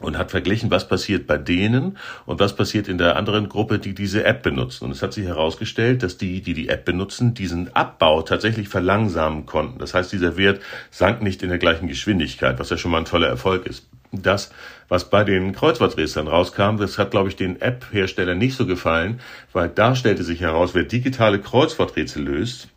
und 0.00 0.18
hat 0.18 0.30
verglichen, 0.30 0.70
was 0.70 0.88
passiert 0.88 1.26
bei 1.26 1.38
denen 1.38 1.96
und 2.26 2.40
was 2.40 2.56
passiert 2.56 2.88
in 2.88 2.98
der 2.98 3.16
anderen 3.16 3.48
Gruppe, 3.48 3.78
die 3.78 3.94
diese 3.94 4.24
App 4.24 4.42
benutzen. 4.42 4.84
Und 4.84 4.92
es 4.92 5.02
hat 5.02 5.12
sich 5.12 5.26
herausgestellt, 5.26 6.02
dass 6.02 6.16
die, 6.16 6.42
die 6.42 6.54
die 6.54 6.68
App 6.68 6.84
benutzen, 6.84 7.34
diesen 7.34 7.74
Abbau 7.74 8.22
tatsächlich 8.22 8.68
verlangsamen 8.68 9.46
konnten. 9.46 9.78
Das 9.78 9.94
heißt, 9.94 10.12
dieser 10.12 10.36
Wert 10.36 10.60
sank 10.90 11.22
nicht 11.22 11.42
in 11.42 11.48
der 11.48 11.58
gleichen 11.58 11.88
Geschwindigkeit, 11.88 12.58
was 12.58 12.70
ja 12.70 12.76
schon 12.76 12.90
mal 12.90 12.98
ein 12.98 13.04
toller 13.04 13.28
Erfolg 13.28 13.66
ist 13.66 13.91
das, 14.12 14.52
was 14.88 15.08
bei 15.08 15.24
den 15.24 15.52
Kreuzworträtseln 15.52 16.28
rauskam, 16.28 16.76
das 16.76 16.98
hat, 16.98 17.10
glaube 17.10 17.30
ich, 17.30 17.36
den 17.36 17.60
App-Herstellern 17.60 18.38
nicht 18.38 18.56
so 18.56 18.66
gefallen, 18.66 19.20
weil 19.52 19.68
da 19.68 19.96
stellte 19.96 20.22
sich 20.22 20.40
heraus, 20.40 20.74
wer 20.74 20.84
digitale 20.84 21.40
Kreuzworträtsel 21.40 22.22
löst, 22.22 22.68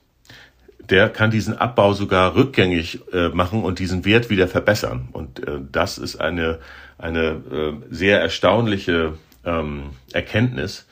der 0.89 1.09
kann 1.09 1.31
diesen 1.31 1.57
Abbau 1.57 1.93
sogar 1.93 2.35
rückgängig 2.35 3.01
äh, 3.11 3.29
machen 3.29 3.63
und 3.63 3.79
diesen 3.79 4.05
Wert 4.05 4.29
wieder 4.29 4.47
verbessern. 4.47 5.09
Und 5.11 5.45
äh, 5.45 5.59
das 5.71 5.97
ist 5.97 6.17
eine, 6.17 6.59
eine 6.97 7.41
äh, 7.51 7.73
sehr 7.89 8.21
erstaunliche 8.21 9.17
ähm, 9.43 9.91
Erkenntnis, 10.13 10.85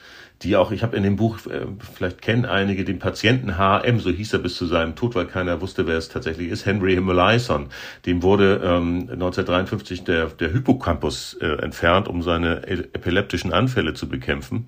die 0.44 0.56
auch, 0.56 0.72
ich 0.72 0.84
habe 0.84 0.96
in 0.98 1.04
dem 1.04 1.16
Buch, 1.16 1.46
äh, 1.48 1.66
vielleicht 1.96 2.22
kennen 2.22 2.46
einige, 2.46 2.84
den 2.84 3.00
Patienten 3.00 3.58
HM, 3.58 4.00
so 4.00 4.10
hieß 4.10 4.34
er 4.34 4.40
bis 4.40 4.56
zu 4.56 4.66
seinem 4.66 4.96
Tod, 4.96 5.16
weil 5.16 5.26
keiner 5.26 5.62
wusste, 5.62 5.88
wer 5.88 5.98
es 5.98 6.10
tatsächlich 6.10 6.50
ist, 6.50 6.66
Henry 6.66 6.94
Himmeleison. 6.94 7.68
Dem 8.06 8.24
wurde 8.24 8.62
ähm, 8.64 9.10
1953 9.12 10.04
der, 10.04 10.28
der 10.28 10.52
Hippocampus 10.52 11.36
äh, 11.42 11.46
entfernt, 11.62 12.08
um 12.08 12.22
seine 12.22 12.68
epileptischen 12.68 13.54
Anfälle 13.54 13.94
zu 13.94 14.10
bekämpfen. 14.10 14.66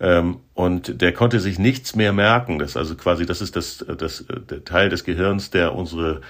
Ähm, 0.00 0.38
und 0.54 1.00
der 1.00 1.12
konnte 1.12 1.40
sich 1.40 1.58
nichts 1.58 1.96
mehr 1.96 2.12
merken. 2.12 2.58
Das 2.58 2.76
also 2.76 2.94
quasi, 2.94 3.26
das 3.26 3.40
ist 3.40 3.56
das, 3.56 3.84
das 3.98 4.26
der 4.28 4.64
Teil 4.64 4.88
des 4.88 5.04
Gehirns, 5.04 5.50
der 5.50 5.74
unsere 5.74 6.20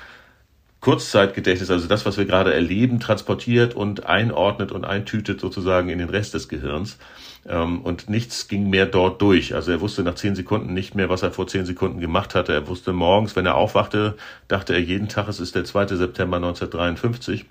Kurzzeitgedächtnis, 0.84 1.70
also 1.70 1.88
das, 1.88 2.04
was 2.04 2.18
wir 2.18 2.26
gerade 2.26 2.52
erleben, 2.52 3.00
transportiert 3.00 3.74
und 3.74 4.04
einordnet 4.04 4.70
und 4.70 4.84
eintütet 4.84 5.40
sozusagen 5.40 5.88
in 5.88 5.98
den 5.98 6.10
Rest 6.10 6.34
des 6.34 6.50
Gehirns. 6.50 6.98
Ähm, 7.46 7.82
und 7.82 8.08
nichts 8.08 8.48
ging 8.48 8.70
mehr 8.70 8.86
dort 8.86 9.20
durch. 9.20 9.54
Also 9.54 9.70
er 9.70 9.80
wusste 9.80 10.02
nach 10.02 10.14
zehn 10.14 10.34
Sekunden 10.34 10.72
nicht 10.72 10.94
mehr, 10.94 11.08
was 11.08 11.22
er 11.22 11.30
vor 11.30 11.46
zehn 11.46 11.66
Sekunden 11.66 12.00
gemacht 12.00 12.34
hatte. 12.34 12.52
Er 12.52 12.66
wusste 12.68 12.92
morgens, 12.92 13.36
wenn 13.36 13.46
er 13.46 13.56
aufwachte, 13.56 14.16
dachte 14.48 14.72
er 14.72 14.80
jeden 14.80 15.08
Tag, 15.08 15.28
es 15.28 15.40
ist 15.40 15.54
der 15.54 15.64
2. 15.64 15.88
September 15.88 16.36
1953. 16.36 17.46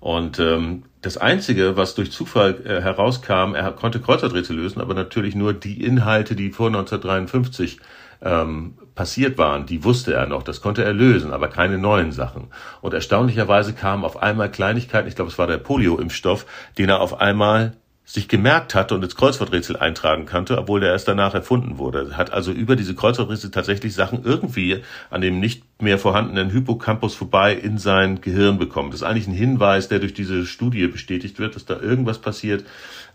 Und 0.00 0.38
ähm, 0.38 0.82
das 1.00 1.16
Einzige, 1.16 1.76
was 1.78 1.94
durch 1.94 2.12
Zufall 2.12 2.60
äh, 2.66 2.82
herauskam, 2.82 3.54
er 3.54 3.72
konnte 3.72 4.00
Kreuzworträtsel 4.00 4.54
lösen, 4.54 4.82
aber 4.82 4.92
natürlich 4.92 5.34
nur 5.34 5.54
die 5.54 5.82
Inhalte, 5.82 6.36
die 6.36 6.50
vor 6.50 6.66
1953 6.66 7.78
ähm, 8.20 8.74
passiert 8.94 9.38
waren, 9.38 9.66
die 9.66 9.82
wusste 9.82 10.14
er 10.14 10.26
noch, 10.26 10.42
das 10.42 10.60
konnte 10.60 10.84
er 10.84 10.92
lösen, 10.92 11.32
aber 11.32 11.48
keine 11.48 11.78
neuen 11.78 12.12
Sachen. 12.12 12.48
Und 12.80 12.94
erstaunlicherweise 12.94 13.72
kamen 13.72 14.04
auf 14.04 14.22
einmal 14.22 14.50
Kleinigkeiten, 14.50 15.08
ich 15.08 15.14
glaube, 15.14 15.30
es 15.30 15.38
war 15.38 15.46
der 15.46 15.58
Polio-Impfstoff, 15.58 16.46
den 16.78 16.90
er 16.90 17.00
auf 17.00 17.20
einmal 17.20 17.72
sich 18.06 18.28
gemerkt 18.28 18.74
hatte 18.74 18.94
und 18.94 19.02
ins 19.02 19.16
Kreuzworträtsel 19.16 19.76
eintragen 19.76 20.26
konnte, 20.26 20.58
obwohl 20.58 20.80
der 20.80 20.92
erst 20.92 21.08
danach 21.08 21.34
erfunden 21.34 21.78
wurde. 21.78 22.18
Hat 22.18 22.32
also 22.32 22.52
über 22.52 22.76
diese 22.76 22.94
Kreuzworträtsel 22.94 23.50
tatsächlich 23.50 23.94
Sachen 23.94 24.24
irgendwie 24.24 24.82
an 25.08 25.22
dem 25.22 25.40
nicht 25.40 25.62
mehr 25.80 25.98
vorhandenen 25.98 26.50
Hippocampus 26.50 27.14
vorbei 27.14 27.54
in 27.54 27.78
sein 27.78 28.20
Gehirn 28.20 28.58
bekommen. 28.58 28.90
Das 28.90 29.00
ist 29.00 29.06
eigentlich 29.06 29.26
ein 29.26 29.34
Hinweis, 29.34 29.88
der 29.88 30.00
durch 30.00 30.12
diese 30.12 30.44
Studie 30.44 30.86
bestätigt 30.86 31.38
wird, 31.38 31.56
dass 31.56 31.64
da 31.64 31.80
irgendwas 31.80 32.18
passiert 32.18 32.64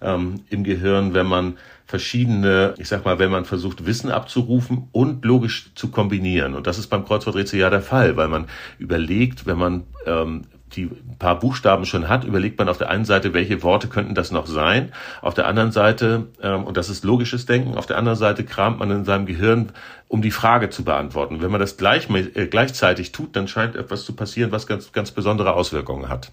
ähm, 0.02 0.42
im 0.50 0.64
Gehirn, 0.64 1.14
wenn 1.14 1.28
man 1.28 1.58
verschiedene, 1.86 2.74
ich 2.78 2.88
sag 2.88 3.06
mal, 3.06 3.20
wenn 3.20 3.32
man 3.32 3.46
versucht, 3.46 3.86
Wissen 3.86 4.12
abzurufen 4.12 4.88
und 4.92 5.24
logisch 5.24 5.72
zu 5.76 5.90
kombinieren. 5.90 6.56
Und 6.56 6.66
das 6.66 6.80
ist 6.80 6.88
beim 6.88 7.06
Kreuzworträtsel 7.06 7.60
ja 7.60 7.70
der 7.70 7.82
Fall, 7.82 8.18
weil 8.18 8.28
man 8.28 8.48
überlegt, 8.80 9.46
wenn 9.46 9.58
man 9.58 9.84
ähm, 10.06 10.46
die 10.76 10.90
paar 11.18 11.40
Buchstaben 11.40 11.86
schon 11.86 12.08
hat, 12.08 12.24
überlegt 12.24 12.58
man 12.60 12.70
auf 12.70 12.78
der 12.78 12.90
einen 12.90 13.06
Seite, 13.06 13.34
welche 13.34 13.64
Worte 13.64 13.88
könnten 13.88 14.16
das 14.16 14.32
noch 14.32 14.48
sein. 14.48 14.92
Auf 15.22 15.34
der 15.34 15.48
anderen 15.48 15.72
Seite, 15.72 16.28
ähm, 16.42 16.64
und 16.64 16.78
das 16.78 16.90
ist 16.90 17.04
logisches 17.04 17.46
Denken, 17.46 17.78
auf 17.78 17.86
der 17.86 17.98
anderen 17.98 18.18
Seite 18.18 18.44
kramt 18.44 18.80
man 18.80 18.92
in 18.92 19.06
seinem 19.06 19.26
Gehirn, 19.26 19.72
um 20.08 20.22
die 20.22 20.32
Frage 20.32 20.70
zu 20.70 20.84
beantworten. 20.84 21.42
Wenn 21.42 21.52
man 21.52 21.60
das 21.60 21.78
gleich, 21.78 22.10
äh, 22.10 22.48
gleichzeitig 22.48 23.12
tut, 23.12 23.36
dann 23.36 23.48
scheint 23.48 23.76
etwas 23.76 24.06
zu 24.06 24.16
passieren, 24.16 24.52
was 24.52 24.68
ganz, 24.68 24.92
ganz 24.92 25.12
besondere 25.12 25.54
Auswirkungen 25.54 26.10
hat. 26.10 26.32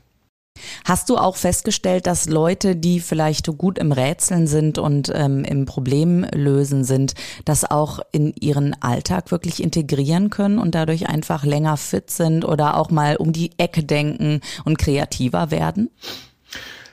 Hast 0.87 1.11
du 1.11 1.17
auch 1.17 1.35
festgestellt, 1.35 2.07
dass 2.07 2.29
Leute, 2.29 2.77
die 2.77 3.01
vielleicht 3.01 3.49
gut 3.59 3.77
im 3.77 3.91
Rätseln 3.91 4.47
sind 4.47 4.79
und 4.79 5.11
ähm, 5.13 5.43
im 5.43 5.67
Problemlösen 5.67 6.85
sind, 6.85 7.15
das 7.45 7.69
auch 7.69 7.99
in 8.13 8.33
ihren 8.39 8.81
Alltag 8.81 9.33
wirklich 9.33 9.61
integrieren 9.61 10.31
können 10.31 10.61
und 10.61 10.77
dadurch 10.77 11.09
einfach 11.09 11.45
länger 11.45 11.77
fit 11.77 12.13
sind 12.13 12.45
oder 12.45 12.77
auch 12.77 12.91
mal 12.91 13.17
um 13.17 13.33
die 13.33 13.51
Ecke 13.59 13.83
denken 13.83 14.41
und 14.65 14.79
kreativer 14.79 15.51
werden? 15.51 15.91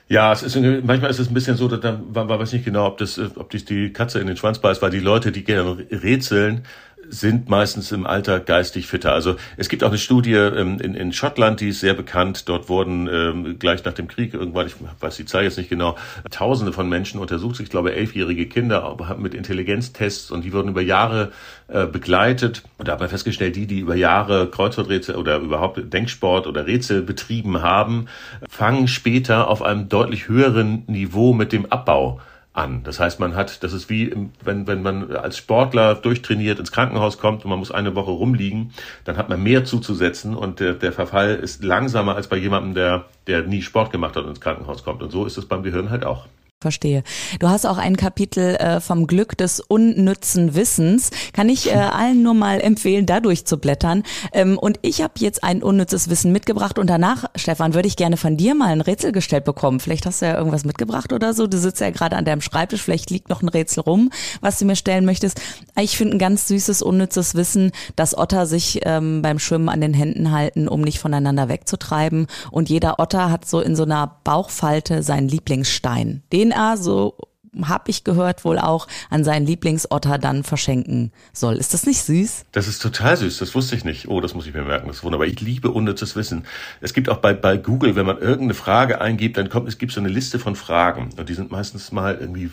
Ja, 0.08 0.32
es 0.32 0.42
ist 0.42 0.56
manchmal 0.56 1.10
ist 1.10 1.20
es 1.20 1.28
ein 1.28 1.34
bisschen 1.34 1.56
so, 1.56 1.68
dass 1.68 1.96
man 2.12 2.28
weiß 2.28 2.52
nicht 2.52 2.64
genau, 2.64 2.88
ob 2.88 2.98
das, 2.98 3.16
ob 3.18 3.50
das 3.50 3.64
die 3.64 3.92
Katze 3.92 4.18
in 4.18 4.26
den 4.26 4.36
Schwanz 4.36 4.58
beißt, 4.58 4.82
weil 4.82 4.90
die 4.90 4.98
Leute, 4.98 5.30
die 5.30 5.44
gerne 5.44 5.86
rätseln, 5.90 6.64
sind 7.08 7.48
meistens 7.48 7.92
im 7.92 8.06
Alter 8.06 8.40
geistig 8.40 8.86
fitter. 8.86 9.12
Also 9.12 9.36
es 9.56 9.68
gibt 9.68 9.84
auch 9.84 9.88
eine 9.88 9.98
Studie 9.98 10.34
ähm, 10.34 10.78
in, 10.80 10.94
in 10.94 11.12
Schottland, 11.12 11.60
die 11.60 11.68
ist 11.68 11.80
sehr 11.80 11.94
bekannt. 11.94 12.48
Dort 12.48 12.68
wurden 12.68 13.08
ähm, 13.08 13.58
gleich 13.58 13.84
nach 13.84 13.92
dem 13.92 14.08
Krieg 14.08 14.34
irgendwann, 14.34 14.66
ich 14.66 14.74
weiß 15.00 15.16
die 15.16 15.24
Zahl 15.24 15.44
jetzt 15.44 15.58
nicht 15.58 15.70
genau, 15.70 15.96
Tausende 16.30 16.72
von 16.72 16.88
Menschen 16.88 17.20
untersucht. 17.20 17.60
Ich 17.60 17.70
glaube 17.70 17.94
elfjährige 17.94 18.46
Kinder 18.46 18.96
mit 19.18 19.34
Intelligenztests 19.34 20.30
und 20.30 20.44
die 20.44 20.52
wurden 20.52 20.68
über 20.68 20.82
Jahre 20.82 21.32
äh, 21.68 21.86
begleitet. 21.86 22.62
Und 22.78 22.88
da 22.88 22.92
hat 22.92 23.00
man 23.00 23.08
festgestellt, 23.08 23.56
die, 23.56 23.66
die 23.66 23.80
über 23.80 23.94
Jahre 23.94 24.48
Kreuzworträtsel 24.50 25.16
oder 25.16 25.38
überhaupt 25.38 25.92
Denksport 25.92 26.46
oder 26.46 26.66
Rätsel 26.66 27.02
betrieben 27.02 27.62
haben, 27.62 28.06
fangen 28.48 28.88
später 28.88 29.48
auf 29.48 29.62
einem 29.62 29.88
deutlich 29.88 30.28
höheren 30.28 30.84
Niveau 30.86 31.32
mit 31.32 31.52
dem 31.52 31.66
Abbau 31.66 32.20
an. 32.54 32.82
Das 32.84 33.00
heißt, 33.00 33.20
man 33.20 33.34
hat, 33.34 33.62
das 33.62 33.72
ist 33.72 33.90
wie, 33.90 34.14
wenn, 34.42 34.66
wenn 34.66 34.80
man 34.80 35.10
als 35.14 35.36
Sportler 35.36 35.96
durchtrainiert 35.96 36.58
ins 36.60 36.72
Krankenhaus 36.72 37.18
kommt 37.18 37.44
und 37.44 37.50
man 37.50 37.58
muss 37.58 37.72
eine 37.72 37.94
Woche 37.94 38.12
rumliegen, 38.12 38.72
dann 39.04 39.16
hat 39.16 39.28
man 39.28 39.42
mehr 39.42 39.64
zuzusetzen 39.64 40.34
und 40.34 40.60
der, 40.60 40.74
der 40.74 40.92
Verfall 40.92 41.34
ist 41.34 41.64
langsamer 41.64 42.14
als 42.14 42.28
bei 42.28 42.36
jemandem, 42.36 42.74
der, 42.74 43.06
der 43.26 43.42
nie 43.42 43.60
Sport 43.60 43.90
gemacht 43.90 44.16
hat 44.16 44.22
und 44.22 44.30
ins 44.30 44.40
Krankenhaus 44.40 44.84
kommt. 44.84 45.02
Und 45.02 45.10
so 45.10 45.26
ist 45.26 45.36
es 45.36 45.46
beim 45.46 45.64
Gehirn 45.64 45.90
halt 45.90 46.04
auch. 46.04 46.26
Verstehe. 46.64 47.02
Du 47.40 47.50
hast 47.50 47.66
auch 47.66 47.76
ein 47.76 47.98
Kapitel 47.98 48.56
äh, 48.56 48.80
vom 48.80 49.06
Glück 49.06 49.36
des 49.36 49.60
unnützen 49.60 50.54
Wissens. 50.54 51.10
Kann 51.34 51.50
ich 51.50 51.70
äh, 51.70 51.74
allen 51.74 52.22
nur 52.22 52.32
mal 52.32 52.58
empfehlen, 52.62 53.04
da 53.04 53.20
durchzublättern. 53.20 54.02
Ähm, 54.32 54.56
und 54.56 54.78
ich 54.80 55.02
habe 55.02 55.12
jetzt 55.18 55.44
ein 55.44 55.62
unnützes 55.62 56.08
Wissen 56.08 56.32
mitgebracht 56.32 56.78
und 56.78 56.88
danach, 56.88 57.26
Stefan, 57.36 57.74
würde 57.74 57.86
ich 57.86 57.96
gerne 57.96 58.16
von 58.16 58.38
dir 58.38 58.54
mal 58.54 58.68
ein 58.68 58.80
Rätsel 58.80 59.12
gestellt 59.12 59.44
bekommen. 59.44 59.78
Vielleicht 59.78 60.06
hast 60.06 60.22
du 60.22 60.26
ja 60.26 60.38
irgendwas 60.38 60.64
mitgebracht 60.64 61.12
oder 61.12 61.34
so. 61.34 61.46
Du 61.46 61.58
sitzt 61.58 61.82
ja 61.82 61.90
gerade 61.90 62.16
an 62.16 62.24
deinem 62.24 62.40
Schreibtisch, 62.40 62.80
vielleicht 62.80 63.10
liegt 63.10 63.28
noch 63.28 63.42
ein 63.42 63.50
Rätsel 63.50 63.82
rum, 63.82 64.08
was 64.40 64.58
du 64.58 64.64
mir 64.64 64.76
stellen 64.76 65.04
möchtest. 65.04 65.42
Ich 65.78 65.98
finde 65.98 66.16
ein 66.16 66.18
ganz 66.18 66.48
süßes, 66.48 66.80
unnützes 66.80 67.34
Wissen, 67.34 67.72
dass 67.94 68.16
Otter 68.16 68.46
sich 68.46 68.80
ähm, 68.84 69.20
beim 69.20 69.38
Schwimmen 69.38 69.68
an 69.68 69.82
den 69.82 69.92
Händen 69.92 70.30
halten, 70.30 70.66
um 70.66 70.80
nicht 70.80 70.98
voneinander 70.98 71.50
wegzutreiben. 71.50 72.26
Und 72.50 72.70
jeder 72.70 72.98
Otter 73.00 73.30
hat 73.30 73.46
so 73.46 73.60
in 73.60 73.76
so 73.76 73.82
einer 73.82 74.16
Bauchfalte 74.24 75.02
seinen 75.02 75.28
Lieblingsstein. 75.28 76.22
Den 76.32 76.53
er, 76.54 76.76
so 76.76 77.14
habe 77.62 77.90
ich 77.90 78.04
gehört, 78.04 78.44
wohl 78.44 78.58
auch 78.58 78.88
an 79.10 79.24
seinen 79.24 79.46
Lieblingsotter 79.46 80.18
dann 80.18 80.42
verschenken 80.42 81.12
soll. 81.32 81.54
Ist 81.54 81.74
das 81.74 81.86
nicht 81.86 82.02
süß? 82.02 82.46
Das 82.52 82.68
ist 82.68 82.80
total 82.80 83.16
süß, 83.16 83.38
das 83.38 83.54
wusste 83.54 83.76
ich 83.76 83.84
nicht. 83.84 84.08
Oh, 84.08 84.20
das 84.20 84.34
muss 84.34 84.46
ich 84.46 84.54
mir 84.54 84.62
merken, 84.62 84.88
das 84.88 84.98
ist 84.98 85.04
wunderbar. 85.04 85.26
Ich 85.26 85.40
liebe 85.40 85.70
unnützes 85.70 86.16
Wissen. 86.16 86.44
Es 86.80 86.94
gibt 86.94 87.08
auch 87.08 87.18
bei, 87.18 87.32
bei 87.32 87.56
Google, 87.56 87.96
wenn 87.96 88.06
man 88.06 88.18
irgendeine 88.18 88.54
Frage 88.54 89.00
eingibt, 89.00 89.36
dann 89.36 89.48
kommt, 89.48 89.68
es 89.68 89.78
gibt 89.78 89.92
so 89.92 90.00
eine 90.00 90.08
Liste 90.08 90.38
von 90.38 90.56
Fragen 90.56 91.10
und 91.16 91.28
die 91.28 91.34
sind 91.34 91.50
meistens 91.50 91.92
mal 91.92 92.16
irgendwie, 92.20 92.50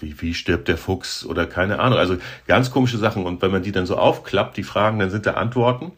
wie, 0.00 0.20
wie 0.20 0.34
stirbt 0.34 0.68
der 0.68 0.76
Fuchs 0.76 1.24
oder 1.24 1.46
keine 1.46 1.78
Ahnung. 1.78 1.98
Also 1.98 2.16
ganz 2.46 2.70
komische 2.70 2.98
Sachen 2.98 3.24
und 3.24 3.42
wenn 3.42 3.50
man 3.50 3.62
die 3.62 3.72
dann 3.72 3.86
so 3.86 3.96
aufklappt, 3.96 4.56
die 4.56 4.62
Fragen, 4.62 4.98
dann 4.98 5.10
sind 5.10 5.26
da 5.26 5.34
Antworten 5.34 5.92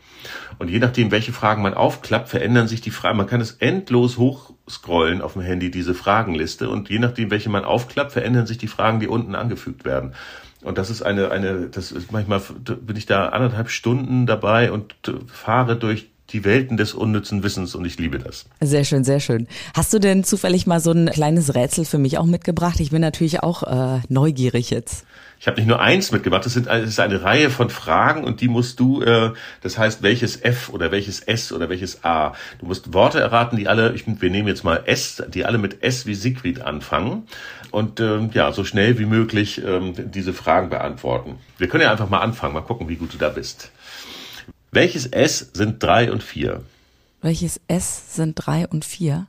und 0.59 0.69
je 0.69 0.79
nachdem, 0.79 1.11
welche 1.11 1.33
Fragen 1.33 1.63
man 1.63 1.75
aufklappt, 1.75 2.29
verändern 2.29 2.69
sich 2.69 2.81
die 2.81 2.91
Fragen. 2.91 3.17
Man 3.17 3.27
kann 3.27 3.41
es 3.41 3.53
endlos 3.53 4.19
hochscrollen 4.67 5.23
auf 5.23 5.35
dem 5.35 5.43
Handy, 5.43 5.71
diese 5.71 5.95
Fragenliste. 5.95 6.69
Und 6.69 6.89
je 6.89 6.99
nachdem, 6.99 7.31
welche 7.31 7.51
man 7.51 7.65
aufklappt, 7.65 8.13
verändern 8.13 8.47
sich 8.47 8.59
die 8.59 8.69
Fragen, 8.69 9.01
die 9.01 9.09
unten 9.09 9.35
angefügt 9.35 9.85
werden. 9.85 10.15
Und 10.63 10.79
das 10.79 10.91
ist 10.91 11.03
eine, 11.03 11.31
eine, 11.31 11.69
das 11.69 11.91
ist 11.91 12.13
manchmal 12.13 12.41
bin 12.41 12.97
ich 12.97 13.07
da 13.07 13.31
anderthalb 13.31 13.69
Stunden 13.69 14.27
dabei 14.27 14.71
und 14.71 14.95
fahre 15.27 15.77
durch 15.77 16.12
die 16.33 16.45
Welten 16.45 16.77
des 16.77 16.95
unnützen 16.95 17.43
Wissens 17.43 17.75
und 17.75 17.85
ich 17.85 17.99
liebe 17.99 18.19
das. 18.19 18.47
Sehr 18.61 18.85
schön, 18.85 19.05
sehr 19.05 19.21
schön. 19.21 19.47
Hast 19.75 19.93
du 19.93 19.99
denn 19.99 20.25
zufällig 20.25 20.67
mal 20.67 20.81
so 20.81 20.93
ein 20.93 21.11
kleines 21.11 21.55
Rätsel 21.55 21.85
für 21.85 21.99
mich 21.99 22.19
auch 22.19 22.27
mitgebracht? 22.27 22.81
Ich 22.81 22.91
bin 22.91 23.01
natürlich 23.01 23.43
auch 23.43 23.63
äh, 23.63 24.01
neugierig 24.09 24.71
jetzt. 24.71 25.05
Ich 25.43 25.49
habe 25.49 25.57
nicht 25.57 25.67
nur 25.67 25.81
eins 25.81 26.13
mitgebracht, 26.13 26.47
das, 26.47 26.53
sind, 26.53 26.69
das 26.69 26.89
ist 26.89 27.01
eine 27.01 27.25
Reihe 27.25 27.51
von 27.51 27.69
Fragen 27.69 28.23
und 28.23 28.41
die 28.41 28.47
musst 28.47 28.79
du, 28.79 29.03
äh, 29.03 29.33
das 29.61 29.77
heißt 29.77 30.01
welches 30.01 30.41
F 30.41 30.69
oder 30.69 30.93
welches 30.93 31.19
S 31.19 31.53
oder 31.53 31.69
welches 31.69 32.05
A. 32.05 32.35
Du 32.61 32.67
musst 32.67 32.95
Worte 32.95 33.19
erraten, 33.19 33.57
die 33.57 33.67
alle, 33.67 33.93
ich, 33.93 34.05
wir 34.07 34.31
nehmen 34.31 34.47
jetzt 34.47 34.63
mal 34.63 34.85
S, 34.87 35.21
die 35.35 35.45
alle 35.45 35.59
mit 35.59 35.83
S 35.83 36.07
wie 36.07 36.15
Siegfried 36.15 36.61
anfangen 36.61 37.27
und 37.73 37.99
ähm, 37.99 38.31
ja, 38.33 38.53
so 38.53 38.63
schnell 38.63 39.01
wie 39.01 39.05
möglich 39.05 39.61
ähm, 39.67 39.95
diese 39.97 40.33
Fragen 40.33 40.71
beantworten. 40.71 41.41
Wir 41.59 41.67
können 41.67 41.83
ja 41.83 41.91
einfach 41.91 42.09
mal 42.09 42.21
anfangen, 42.21 42.55
mal 42.55 42.61
gucken, 42.61 42.89
wie 42.89 42.97
gut 42.97 43.13
du 43.13 43.19
da 43.19 43.29
bist. 43.29 43.73
Welches 44.75 45.05
S 45.05 45.51
sind 45.53 45.83
drei 45.83 46.11
und 46.11 46.23
vier? 46.23 46.63
Welches 47.21 47.61
S 47.69 48.15
sind 48.17 48.35
drei 48.37 48.67
und 48.67 48.87
vier? 48.87 49.27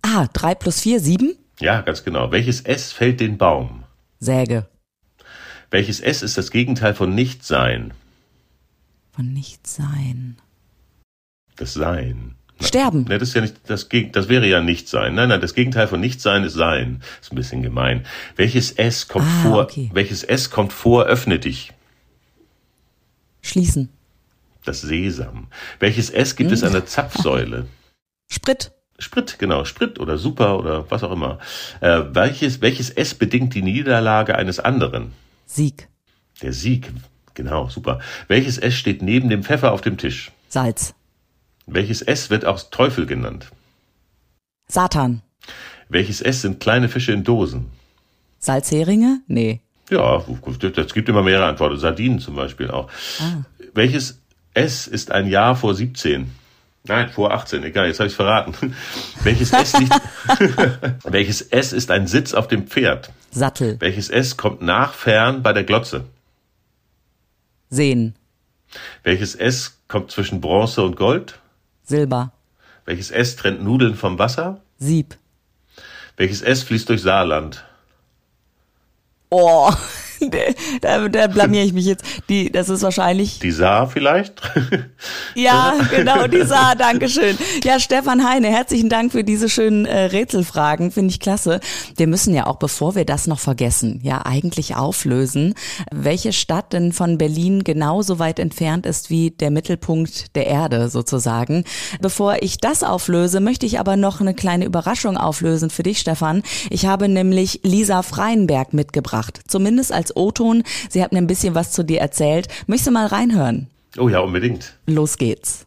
Ah, 0.00 0.28
drei 0.32 0.54
plus 0.54 0.80
vier, 0.80 1.00
sieben? 1.00 1.36
Ja, 1.58 1.80
ganz 1.80 2.04
genau. 2.04 2.30
Welches 2.30 2.60
S 2.60 2.92
fällt 2.92 3.18
den 3.18 3.36
Baum? 3.36 3.82
Säge. 4.20 4.68
Welches 5.70 5.98
S 5.98 6.22
ist 6.22 6.38
das 6.38 6.52
Gegenteil 6.52 6.94
von 6.94 7.16
Nichtsein? 7.16 7.92
Von 9.10 9.32
Nichtsein. 9.32 10.36
Das 11.56 11.74
Sein. 11.74 12.36
Sterben. 12.60 13.04
Ne, 13.08 13.18
das 13.18 13.30
ist 13.30 13.34
ja 13.34 13.40
nicht 13.40 13.56
das 13.66 13.88
das 14.12 14.28
wäre 14.28 14.46
ja 14.46 14.60
nicht 14.60 14.88
sein. 14.88 15.16
Nein, 15.16 15.28
nein, 15.28 15.40
das 15.40 15.54
Gegenteil 15.54 15.88
von 15.88 15.98
nicht 15.98 16.20
sein 16.20 16.44
ist 16.44 16.54
sein. 16.54 17.02
Ist 17.20 17.32
ein 17.32 17.36
bisschen 17.36 17.62
gemein. 17.62 18.06
Welches 18.36 18.70
S 18.70 19.08
kommt 19.08 19.26
ah, 19.26 19.42
vor? 19.42 19.62
Okay. 19.64 19.90
Welches 19.92 20.22
S 20.22 20.50
kommt 20.50 20.72
vor? 20.72 21.06
Öffne 21.06 21.40
dich. 21.40 21.72
Schließen. 23.54 23.88
Das 24.64 24.80
Sesam. 24.80 25.46
Welches 25.78 26.10
S 26.10 26.34
gibt 26.34 26.50
hm. 26.50 26.54
es 26.54 26.64
an 26.64 26.72
der 26.72 26.86
Zapfsäule? 26.86 27.68
Sprit. 28.28 28.72
Sprit, 28.98 29.38
genau, 29.38 29.64
Sprit 29.64 30.00
oder 30.00 30.18
Super 30.18 30.58
oder 30.58 30.90
was 30.90 31.04
auch 31.04 31.12
immer. 31.12 31.38
Äh, 31.80 32.02
welches, 32.08 32.62
welches 32.62 32.90
S 32.90 33.14
bedingt 33.14 33.54
die 33.54 33.62
Niederlage 33.62 34.34
eines 34.34 34.58
anderen? 34.58 35.12
Sieg. 35.46 35.88
Der 36.42 36.52
Sieg, 36.52 36.92
genau, 37.34 37.68
super. 37.68 38.00
Welches 38.26 38.58
S 38.58 38.74
steht 38.74 39.02
neben 39.02 39.28
dem 39.28 39.44
Pfeffer 39.44 39.70
auf 39.70 39.82
dem 39.82 39.98
Tisch? 39.98 40.32
Salz. 40.48 40.94
Welches 41.66 42.02
S 42.02 42.30
wird 42.30 42.44
auch 42.44 42.60
Teufel 42.72 43.06
genannt? 43.06 43.52
Satan. 44.66 45.22
Welches 45.88 46.20
S 46.20 46.42
sind 46.42 46.58
kleine 46.58 46.88
Fische 46.88 47.12
in 47.12 47.22
Dosen? 47.22 47.70
Salzheringe? 48.40 49.20
Nee. 49.28 49.63
Ja, 49.90 50.24
es 50.76 50.94
gibt 50.94 51.08
immer 51.08 51.22
mehrere 51.22 51.46
Antworten. 51.46 51.76
Sardinen 51.78 52.18
zum 52.18 52.36
Beispiel 52.36 52.70
auch. 52.70 52.90
Ah. 53.20 53.44
Welches 53.74 54.20
S 54.54 54.86
ist 54.86 55.10
ein 55.10 55.26
Jahr 55.26 55.56
vor 55.56 55.74
17? 55.74 56.30
Nein, 56.86 57.08
vor 57.08 57.32
18, 57.32 57.64
egal, 57.64 57.86
jetzt 57.86 57.98
habe 57.98 58.08
ich 58.08 58.14
verraten. 58.14 58.74
Welches 59.22 59.52
S 59.52 59.78
liegt, 59.78 59.94
welches 61.04 61.40
S 61.40 61.72
ist 61.72 61.90
ein 61.90 62.06
Sitz 62.06 62.34
auf 62.34 62.46
dem 62.46 62.66
Pferd? 62.66 63.10
Sattel. 63.30 63.76
Welches 63.80 64.10
S 64.10 64.36
kommt 64.36 64.60
nach 64.60 64.92
fern 64.92 65.42
bei 65.42 65.54
der 65.54 65.64
Glotze? 65.64 66.04
Sehen. 67.70 68.14
Welches 69.02 69.34
S 69.34 69.78
kommt 69.88 70.10
zwischen 70.10 70.42
Bronze 70.42 70.82
und 70.82 70.96
Gold? 70.96 71.38
Silber. 71.84 72.32
Welches 72.84 73.10
S 73.10 73.36
trennt 73.36 73.62
Nudeln 73.62 73.94
vom 73.94 74.18
Wasser? 74.18 74.60
Sieb. 74.78 75.16
Welches 76.18 76.42
S 76.42 76.62
fließt 76.64 76.90
durch 76.90 77.00
Saarland? 77.00 77.64
Oh, 79.36 79.74
da, 80.80 81.08
da 81.08 81.26
blamier 81.26 81.64
ich 81.64 81.72
mich 81.72 81.86
jetzt. 81.86 82.04
Die, 82.28 82.50
das 82.50 82.68
ist 82.68 82.82
wahrscheinlich. 82.82 83.38
Die 83.38 83.50
Saar 83.50 83.88
vielleicht? 83.88 84.42
Ja, 85.34 85.74
genau, 85.90 86.26
die 86.26 86.42
Saar, 86.42 86.76
Dankeschön. 86.76 87.36
Ja, 87.64 87.80
Stefan 87.80 88.26
Heine, 88.26 88.48
herzlichen 88.48 88.88
Dank 88.88 89.12
für 89.12 89.24
diese 89.24 89.48
schönen 89.48 89.84
äh, 89.84 90.04
Rätselfragen, 90.04 90.92
finde 90.92 91.10
ich 91.10 91.20
klasse. 91.20 91.60
Wir 91.96 92.06
müssen 92.06 92.34
ja 92.34 92.46
auch, 92.46 92.56
bevor 92.56 92.94
wir 92.94 93.04
das 93.04 93.26
noch 93.26 93.40
vergessen, 93.40 94.00
ja 94.02 94.24
eigentlich 94.24 94.76
auflösen, 94.76 95.54
welche 95.92 96.32
Stadt 96.32 96.72
denn 96.72 96.92
von 96.92 97.18
Berlin 97.18 97.64
genauso 97.64 98.18
weit 98.18 98.38
entfernt 98.38 98.86
ist 98.86 99.10
wie 99.10 99.30
der 99.32 99.50
Mittelpunkt 99.50 100.34
der 100.36 100.46
Erde 100.46 100.88
sozusagen. 100.88 101.64
Bevor 102.00 102.36
ich 102.40 102.58
das 102.58 102.82
auflöse, 102.82 103.40
möchte 103.40 103.66
ich 103.66 103.80
aber 103.80 103.96
noch 103.96 104.20
eine 104.20 104.34
kleine 104.34 104.64
Überraschung 104.64 105.16
auflösen 105.16 105.70
für 105.70 105.82
dich, 105.82 105.98
Stefan. 105.98 106.42
Ich 106.70 106.86
habe 106.86 107.08
nämlich 107.08 107.60
Lisa 107.62 108.02
Freienberg 108.02 108.72
mitgebracht, 108.72 109.40
zumindest 109.48 109.92
als 109.92 110.03
O-Ton. 110.14 110.62
Sie 110.88 111.02
hat 111.02 111.12
mir 111.12 111.18
ein 111.18 111.26
bisschen 111.26 111.54
was 111.54 111.72
zu 111.72 111.82
dir 111.82 112.00
erzählt. 112.00 112.48
Möchtest 112.66 112.88
du 112.88 112.92
mal 112.92 113.06
reinhören? 113.06 113.68
Oh 113.98 114.08
ja, 114.08 114.20
unbedingt. 114.20 114.78
Los 114.86 115.16
geht's. 115.16 115.66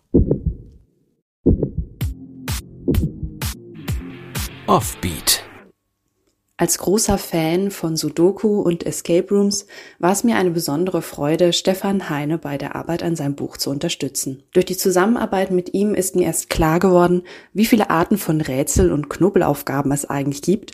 Offbeat. 4.68 5.44
Als 6.60 6.80
großer 6.80 7.20
Fan 7.20 7.70
von 7.70 7.96
Sudoku 7.96 8.62
und 8.62 8.84
Escape 8.84 9.30
Rooms 9.30 9.68
war 10.00 10.12
es 10.12 10.24
mir 10.24 10.38
eine 10.38 10.50
besondere 10.50 11.04
Freude, 11.04 11.54
Stefan 11.54 12.10
Heine 12.10 12.40
bei 12.40 12.58
der 12.58 12.76
Arbeit 12.76 13.04
an 13.04 13.16
seinem 13.16 13.36
Buch 13.36 13.58
zu 13.58 13.70
unterstützen. 13.70 14.42
Durch 14.54 14.66
die 14.66 14.76
Zusammenarbeit 14.76 15.52
mit 15.52 15.76
ihm 15.76 15.94
ist 15.94 16.16
mir 16.16 16.24
erst 16.26 16.50
klar 16.50 16.80
geworden, 16.80 17.22
wie 17.54 17.68
viele 17.68 17.92
Arten 17.92 18.18
von 18.18 18.42
Rätsel 18.42 18.92
und 18.92 19.08
Knobelaufgaben 19.08 19.92
es 19.92 20.10
eigentlich 20.10 20.42
gibt 20.42 20.74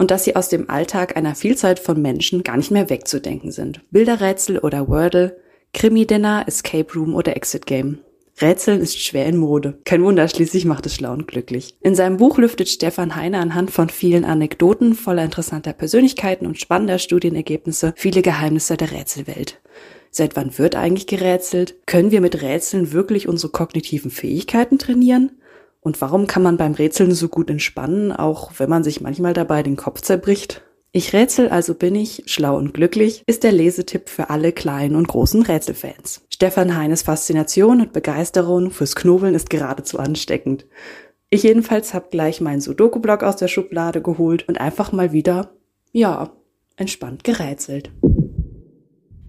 und 0.00 0.10
dass 0.10 0.24
sie 0.24 0.34
aus 0.34 0.48
dem 0.48 0.70
Alltag 0.70 1.18
einer 1.18 1.34
Vielzahl 1.34 1.76
von 1.76 2.00
Menschen 2.00 2.42
gar 2.42 2.56
nicht 2.56 2.70
mehr 2.70 2.88
wegzudenken 2.88 3.52
sind. 3.52 3.82
Bilderrätsel 3.90 4.58
oder 4.58 4.88
Wordle, 4.88 5.36
Krimi-Dinner, 5.74 6.44
Escape 6.46 6.94
Room 6.94 7.14
oder 7.14 7.36
Exit 7.36 7.66
Game. 7.66 7.98
Rätseln 8.40 8.80
ist 8.80 8.98
schwer 8.98 9.26
in 9.26 9.36
Mode. 9.36 9.78
Kein 9.84 10.02
Wunder, 10.02 10.26
schließlich 10.26 10.64
macht 10.64 10.86
es 10.86 10.94
schlau 10.94 11.12
und 11.12 11.28
glücklich. 11.28 11.74
In 11.82 11.94
seinem 11.94 12.16
Buch 12.16 12.38
lüftet 12.38 12.70
Stefan 12.70 13.14
Heine 13.14 13.40
anhand 13.40 13.70
von 13.72 13.90
vielen 13.90 14.24
Anekdoten 14.24 14.94
voller 14.94 15.22
interessanter 15.22 15.74
Persönlichkeiten 15.74 16.46
und 16.46 16.58
spannender 16.58 16.98
Studienergebnisse 16.98 17.92
viele 17.94 18.22
Geheimnisse 18.22 18.78
der 18.78 18.92
Rätselwelt. 18.92 19.60
Seit 20.10 20.34
wann 20.34 20.56
wird 20.56 20.76
eigentlich 20.76 21.08
gerätselt? 21.08 21.74
Können 21.86 22.10
wir 22.10 22.22
mit 22.22 22.40
Rätseln 22.40 22.92
wirklich 22.92 23.28
unsere 23.28 23.52
kognitiven 23.52 24.10
Fähigkeiten 24.10 24.78
trainieren? 24.78 25.32
Und 25.80 26.00
warum 26.00 26.26
kann 26.26 26.42
man 26.42 26.56
beim 26.56 26.74
Rätseln 26.74 27.12
so 27.12 27.28
gut 27.28 27.50
entspannen, 27.50 28.12
auch 28.12 28.52
wenn 28.58 28.68
man 28.68 28.84
sich 28.84 29.00
manchmal 29.00 29.32
dabei 29.32 29.62
den 29.62 29.76
Kopf 29.76 30.02
zerbricht? 30.02 30.62
Ich 30.92 31.12
rätsel, 31.12 31.48
also 31.48 31.74
bin 31.74 31.94
ich, 31.94 32.24
schlau 32.26 32.56
und 32.56 32.74
glücklich, 32.74 33.22
ist 33.26 33.44
der 33.44 33.52
Lesetipp 33.52 34.08
für 34.08 34.28
alle 34.28 34.52
kleinen 34.52 34.96
und 34.96 35.06
großen 35.06 35.42
Rätselfans. 35.42 36.22
Stefan 36.30 36.76
Heines 36.76 37.02
Faszination 37.02 37.80
und 37.80 37.92
Begeisterung 37.92 38.72
fürs 38.72 38.96
Knobeln 38.96 39.36
ist 39.36 39.50
geradezu 39.50 40.00
ansteckend. 40.00 40.66
Ich 41.30 41.44
jedenfalls 41.44 41.94
habe 41.94 42.08
gleich 42.10 42.40
meinen 42.40 42.60
Sudoku-Block 42.60 43.22
aus 43.22 43.36
der 43.36 43.46
Schublade 43.46 44.02
geholt 44.02 44.48
und 44.48 44.60
einfach 44.60 44.90
mal 44.90 45.12
wieder, 45.12 45.52
ja, 45.92 46.32
entspannt 46.76 47.22
gerätselt. 47.22 47.92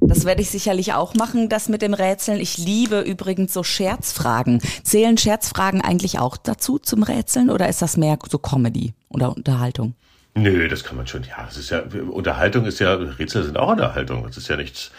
Das 0.01 0.25
werde 0.25 0.41
ich 0.41 0.49
sicherlich 0.49 0.93
auch 0.93 1.13
machen, 1.13 1.47
das 1.47 1.69
mit 1.69 1.83
dem 1.83 1.93
Rätseln. 1.93 2.39
Ich 2.39 2.57
liebe 2.57 3.01
übrigens 3.01 3.53
so 3.53 3.63
Scherzfragen. 3.63 4.59
Zählen 4.83 5.15
Scherzfragen 5.17 5.81
eigentlich 5.81 6.17
auch 6.17 6.37
dazu 6.37 6.79
zum 6.79 7.03
Rätseln 7.03 7.51
oder 7.51 7.69
ist 7.69 7.83
das 7.83 7.97
mehr 7.97 8.17
so 8.27 8.39
Comedy 8.39 8.93
oder 9.09 9.35
Unterhaltung? 9.35 9.93
Nö, 10.33 10.67
das 10.67 10.83
kann 10.83 10.97
man 10.97 11.05
schon. 11.05 11.23
Ja, 11.23 11.47
es 11.47 11.57
ist 11.57 11.69
ja 11.69 11.83
Unterhaltung 12.09 12.65
ist 12.65 12.79
ja 12.79 12.93
Rätsel 12.93 13.43
sind 13.43 13.57
auch 13.57 13.69
Unterhaltung. 13.69 14.23
Das 14.25 14.37
ist 14.37 14.47
ja 14.47 14.55
nichts. 14.55 14.91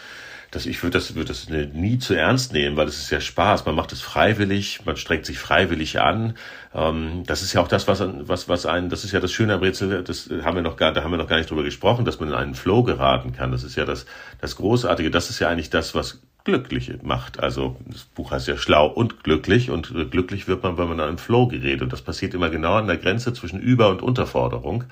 Das, 0.53 0.67
ich 0.67 0.83
würde 0.83 0.99
das, 0.99 1.15
würde 1.15 1.29
das 1.29 1.49
nie 1.49 1.97
zu 1.97 2.13
ernst 2.13 2.53
nehmen, 2.53 2.77
weil 2.77 2.87
es 2.87 2.99
ist 2.99 3.09
ja 3.09 3.19
Spaß. 3.19 3.65
Man 3.65 3.73
macht 3.73 3.91
es 3.91 4.01
freiwillig, 4.01 4.85
man 4.85 4.97
strengt 4.97 5.25
sich 5.25 5.39
freiwillig 5.39 5.99
an. 5.99 6.35
Ähm, 6.75 7.23
das 7.25 7.41
ist 7.41 7.53
ja 7.53 7.61
auch 7.61 7.67
das, 7.67 7.87
was, 7.87 8.03
was, 8.27 8.47
was 8.47 8.67
einen, 8.67 8.89
das 8.89 9.03
ist 9.03 9.13
ja 9.13 9.19
das 9.19 9.31
Schöne 9.31 9.55
am 9.55 9.61
Rätsel, 9.61 10.03
das 10.03 10.29
haben 10.43 10.55
wir 10.55 10.61
noch 10.61 10.77
gar, 10.77 10.93
da 10.93 11.03
haben 11.03 11.09
wir 11.09 11.17
noch 11.17 11.27
gar 11.27 11.37
nicht 11.37 11.49
drüber 11.49 11.63
gesprochen, 11.63 12.05
dass 12.05 12.19
man 12.19 12.29
in 12.29 12.35
einen 12.35 12.53
Flow 12.53 12.83
geraten 12.83 13.33
kann. 13.33 13.51
Das 13.51 13.63
ist 13.63 13.75
ja 13.75 13.85
das, 13.85 14.05
das 14.41 14.55
Großartige. 14.55 15.09
Das 15.09 15.31
ist 15.31 15.39
ja 15.39 15.49
eigentlich 15.49 15.71
das, 15.71 15.95
was 15.95 16.21
glücklich 16.43 16.91
macht. 17.03 17.39
Also 17.39 17.77
das 17.87 18.03
Buch 18.03 18.31
heißt 18.31 18.47
ja 18.47 18.57
schlau 18.57 18.87
und 18.87 19.23
glücklich 19.23 19.69
und 19.69 19.93
glücklich 20.11 20.47
wird 20.47 20.63
man, 20.63 20.77
wenn 20.77 20.87
man 20.87 20.99
in 20.99 21.05
einem 21.05 21.17
Flow 21.17 21.47
gerät. 21.47 21.81
Und 21.81 21.93
das 21.93 22.01
passiert 22.01 22.33
immer 22.33 22.49
genau 22.49 22.73
an 22.73 22.87
der 22.87 22.97
Grenze 22.97 23.33
zwischen 23.33 23.59
Über- 23.59 23.89
und 23.89 24.01
Unterforderung. 24.01 24.83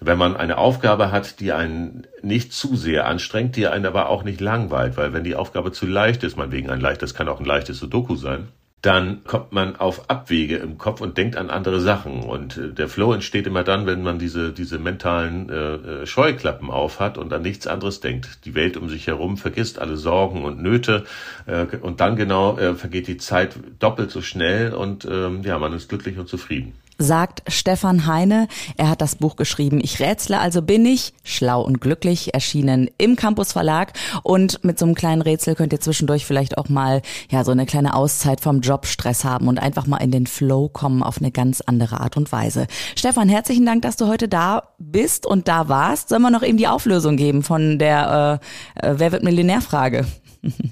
Wenn 0.00 0.18
man 0.18 0.36
eine 0.36 0.58
Aufgabe 0.58 1.10
hat, 1.10 1.40
die 1.40 1.52
einen 1.52 2.06
nicht 2.22 2.52
zu 2.52 2.76
sehr 2.76 3.06
anstrengt, 3.06 3.56
die 3.56 3.66
einen 3.66 3.86
aber 3.86 4.08
auch 4.08 4.24
nicht 4.24 4.40
langweilt, 4.40 4.96
weil 4.96 5.12
wenn 5.12 5.24
die 5.24 5.36
Aufgabe 5.36 5.72
zu 5.72 5.86
leicht 5.86 6.22
ist, 6.24 6.36
meinetwegen 6.36 6.68
ein 6.68 6.80
leichtes, 6.80 7.14
kann 7.14 7.28
auch 7.28 7.40
ein 7.40 7.46
leichtes 7.46 7.78
Sudoku 7.78 8.16
sein, 8.16 8.48
dann 8.84 9.24
kommt 9.24 9.52
man 9.52 9.76
auf 9.76 10.10
Abwege 10.10 10.56
im 10.56 10.76
Kopf 10.76 11.00
und 11.00 11.16
denkt 11.16 11.36
an 11.36 11.48
andere 11.48 11.80
Sachen. 11.80 12.22
Und 12.22 12.58
äh, 12.58 12.68
der 12.68 12.88
Flow 12.88 13.14
entsteht 13.14 13.46
immer 13.46 13.64
dann, 13.64 13.86
wenn 13.86 14.02
man 14.02 14.18
diese, 14.18 14.52
diese 14.52 14.78
mentalen 14.78 15.48
äh, 15.48 15.74
äh, 16.02 16.06
Scheuklappen 16.06 16.70
aufhat 16.70 17.16
und 17.16 17.32
an 17.32 17.40
nichts 17.40 17.66
anderes 17.66 18.00
denkt. 18.00 18.44
Die 18.44 18.54
Welt 18.54 18.76
um 18.76 18.90
sich 18.90 19.06
herum 19.06 19.38
vergisst 19.38 19.78
alle 19.78 19.96
Sorgen 19.96 20.44
und 20.44 20.62
Nöte 20.62 21.04
äh, 21.46 21.64
und 21.78 22.00
dann 22.00 22.16
genau 22.16 22.58
äh, 22.58 22.74
vergeht 22.74 23.06
die 23.06 23.16
Zeit 23.16 23.54
doppelt 23.78 24.10
so 24.10 24.20
schnell 24.20 24.74
und 24.74 25.06
ähm, 25.06 25.42
ja, 25.44 25.58
man 25.58 25.72
ist 25.72 25.88
glücklich 25.88 26.18
und 26.18 26.28
zufrieden 26.28 26.74
sagt 26.98 27.42
Stefan 27.48 28.06
Heine. 28.06 28.48
Er 28.76 28.88
hat 28.88 29.00
das 29.00 29.16
Buch 29.16 29.36
geschrieben 29.36 29.80
Ich 29.82 30.00
rätsle, 30.00 30.38
also 30.38 30.62
bin 30.62 30.86
ich, 30.86 31.12
schlau 31.22 31.62
und 31.62 31.80
glücklich, 31.80 32.34
erschienen 32.34 32.88
im 32.98 33.16
Campus 33.16 33.52
Verlag. 33.52 33.92
Und 34.22 34.64
mit 34.64 34.78
so 34.78 34.86
einem 34.86 34.94
kleinen 34.94 35.22
Rätsel 35.22 35.54
könnt 35.54 35.72
ihr 35.72 35.80
zwischendurch 35.80 36.24
vielleicht 36.26 36.58
auch 36.58 36.68
mal 36.68 37.02
ja 37.30 37.44
so 37.44 37.52
eine 37.52 37.66
kleine 37.66 37.94
Auszeit 37.94 38.40
vom 38.40 38.60
Jobstress 38.60 39.24
haben 39.24 39.48
und 39.48 39.58
einfach 39.58 39.86
mal 39.86 39.98
in 39.98 40.10
den 40.10 40.26
Flow 40.26 40.68
kommen 40.68 41.02
auf 41.02 41.18
eine 41.18 41.30
ganz 41.30 41.60
andere 41.60 42.00
Art 42.00 42.16
und 42.16 42.30
Weise. 42.32 42.66
Stefan, 42.96 43.28
herzlichen 43.28 43.66
Dank, 43.66 43.82
dass 43.82 43.96
du 43.96 44.06
heute 44.06 44.28
da 44.28 44.62
bist 44.78 45.26
und 45.26 45.48
da 45.48 45.68
warst. 45.68 46.08
Sollen 46.08 46.22
wir 46.22 46.30
noch 46.30 46.42
eben 46.42 46.58
die 46.58 46.68
Auflösung 46.68 47.16
geben 47.16 47.42
von 47.42 47.78
der 47.78 48.40
äh, 48.74 48.86
äh 48.86 48.94
Wer 48.98 49.12
wird 49.12 49.24
Millionär-Frage? 49.24 50.06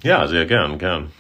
Ja, 0.03 0.29
sehr 0.29 0.47
gern, 0.47 0.79
gern. 0.79 1.11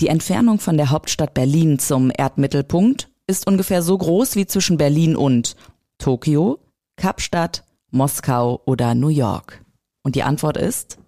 Die 0.00 0.08
Entfernung 0.08 0.58
von 0.58 0.76
der 0.76 0.90
Hauptstadt 0.90 1.34
Berlin 1.34 1.78
zum 1.78 2.10
Erdmittelpunkt 2.14 3.08
ist 3.26 3.46
ungefähr 3.46 3.82
so 3.82 3.96
groß 3.96 4.36
wie 4.36 4.46
zwischen 4.46 4.76
Berlin 4.76 5.16
und 5.16 5.56
Tokio, 5.98 6.60
Kapstadt, 6.96 7.64
Moskau 7.90 8.60
oder 8.66 8.94
New 8.94 9.08
York? 9.08 9.64
Und 10.02 10.16
die 10.16 10.22
Antwort 10.22 10.58
ist? 10.58 10.98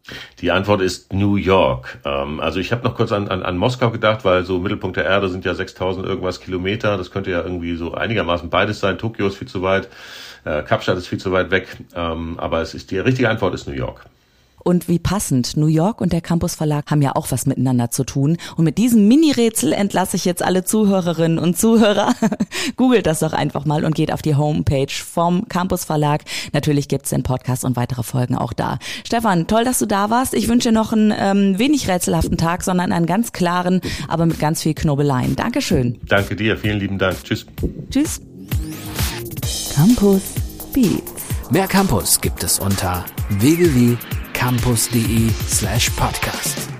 Die 0.41 0.51
Antwort 0.51 0.81
ist 0.81 1.13
New 1.13 1.37
York. 1.37 1.99
Ähm, 2.07 2.41
also 2.41 2.61
ich 2.61 2.73
habe 2.73 2.83
noch 2.83 2.95
kurz 2.95 3.13
an, 3.13 3.29
an, 3.29 3.43
an 3.43 3.59
Moskau 3.59 3.91
gedacht, 3.91 4.25
weil 4.25 4.45
so 4.47 4.59
Mittelpunkt 4.59 4.97
der 4.97 5.05
Erde 5.05 5.29
sind 5.29 5.45
ja 5.45 5.55
6000 5.55 6.07
irgendwas 6.07 6.41
Kilometer. 6.41 6.97
Das 6.97 7.11
könnte 7.11 7.31
ja 7.31 7.43
irgendwie 7.43 7.77
so 7.77 7.93
einigermaßen 7.93 8.49
beides 8.49 8.81
sein. 8.81 8.97
Tokio 8.97 9.27
ist 9.27 9.37
viel 9.37 9.49
zu 9.49 9.61
weit, 9.61 9.91
äh, 10.45 10.63
Kapstadt 10.63 10.97
ist 10.97 11.09
viel 11.09 11.19
zu 11.21 11.31
weit 11.31 11.51
weg. 11.51 11.77
Ähm, 11.95 12.39
aber 12.39 12.63
es 12.63 12.73
ist 12.73 12.91
die 12.91 12.99
richtige 12.99 13.29
Antwort 13.29 13.55
ist 13.55 13.67
New 13.67 13.75
York. 13.75 14.07
Und 14.67 14.89
wie 14.89 14.99
passend, 14.99 15.57
New 15.57 15.69
York 15.69 16.01
und 16.01 16.13
der 16.13 16.21
Campus 16.21 16.57
Verlag 16.57 16.91
haben 16.91 17.01
ja 17.01 17.15
auch 17.15 17.31
was 17.31 17.47
miteinander 17.47 17.93
zu 17.93 18.03
tun. 18.03 18.37
Und 18.57 18.65
mit 18.65 18.79
diesem 18.79 19.07
Mini-Rätsel 19.07 19.73
entlasse 19.73 20.17
ich 20.17 20.25
jetzt 20.25 20.43
alle 20.43 20.65
Zuhörerinnen 20.65 21.39
und 21.39 21.57
Zuhörer. 21.57 22.17
Googelt 22.77 23.07
das 23.07 23.21
doch 23.21 23.33
einfach 23.33 23.65
mal 23.65 23.85
und 23.85 23.95
geht 23.95 24.13
auf 24.13 24.23
die 24.23 24.35
Homepage 24.35 24.91
vom 24.91 25.47
Campus 25.49 25.85
Verlag. 25.85 26.23
Natürlich 26.53 26.89
gibt's 26.89 27.11
den 27.11 27.23
Podcast 27.23 27.65
und 27.65 27.77
weitere 27.77 28.03
Folgen 28.03 28.35
auch 28.35 28.53
da. 28.53 28.81
Stefan, 29.05 29.47
toll, 29.47 29.63
dass 29.63 29.79
du 29.79 29.87
da 29.87 30.11
warst. 30.11 30.35
Ich 30.35 30.49
wünsche 30.49 30.71
dir 30.71 30.75
noch 30.75 30.93
einen 30.93 31.15
ähm, 31.17 31.61
wenig 31.61 31.87
rätselhaften 31.87 32.37
Tag, 32.37 32.65
sondern 32.65 32.91
einen 32.91 33.07
ganz 33.07 33.31
klaren, 33.31 33.81
aber 34.09 34.27
mit 34.27 34.41
ganz 34.41 34.63
viel 34.63 34.75
Knobeleien. 34.75 35.37
Dankeschön. 35.37 36.01
Danke 36.09 36.35
dir, 36.35 36.57
vielen 36.57 36.81
lieben 36.81 36.99
Dank. 36.99 37.23
Tschüss. 37.23 37.47
Tschüss. 37.89 38.21
Campus 39.73 40.23
Beats. 40.73 41.23
Mehr 41.53 41.69
Campus 41.69 42.21
gibt 42.21 42.43
es 42.43 42.59
unter 42.59 43.05
www 43.29 43.97
campus.de 44.37 45.31
slash 45.49 45.89
podcast. 45.97 46.76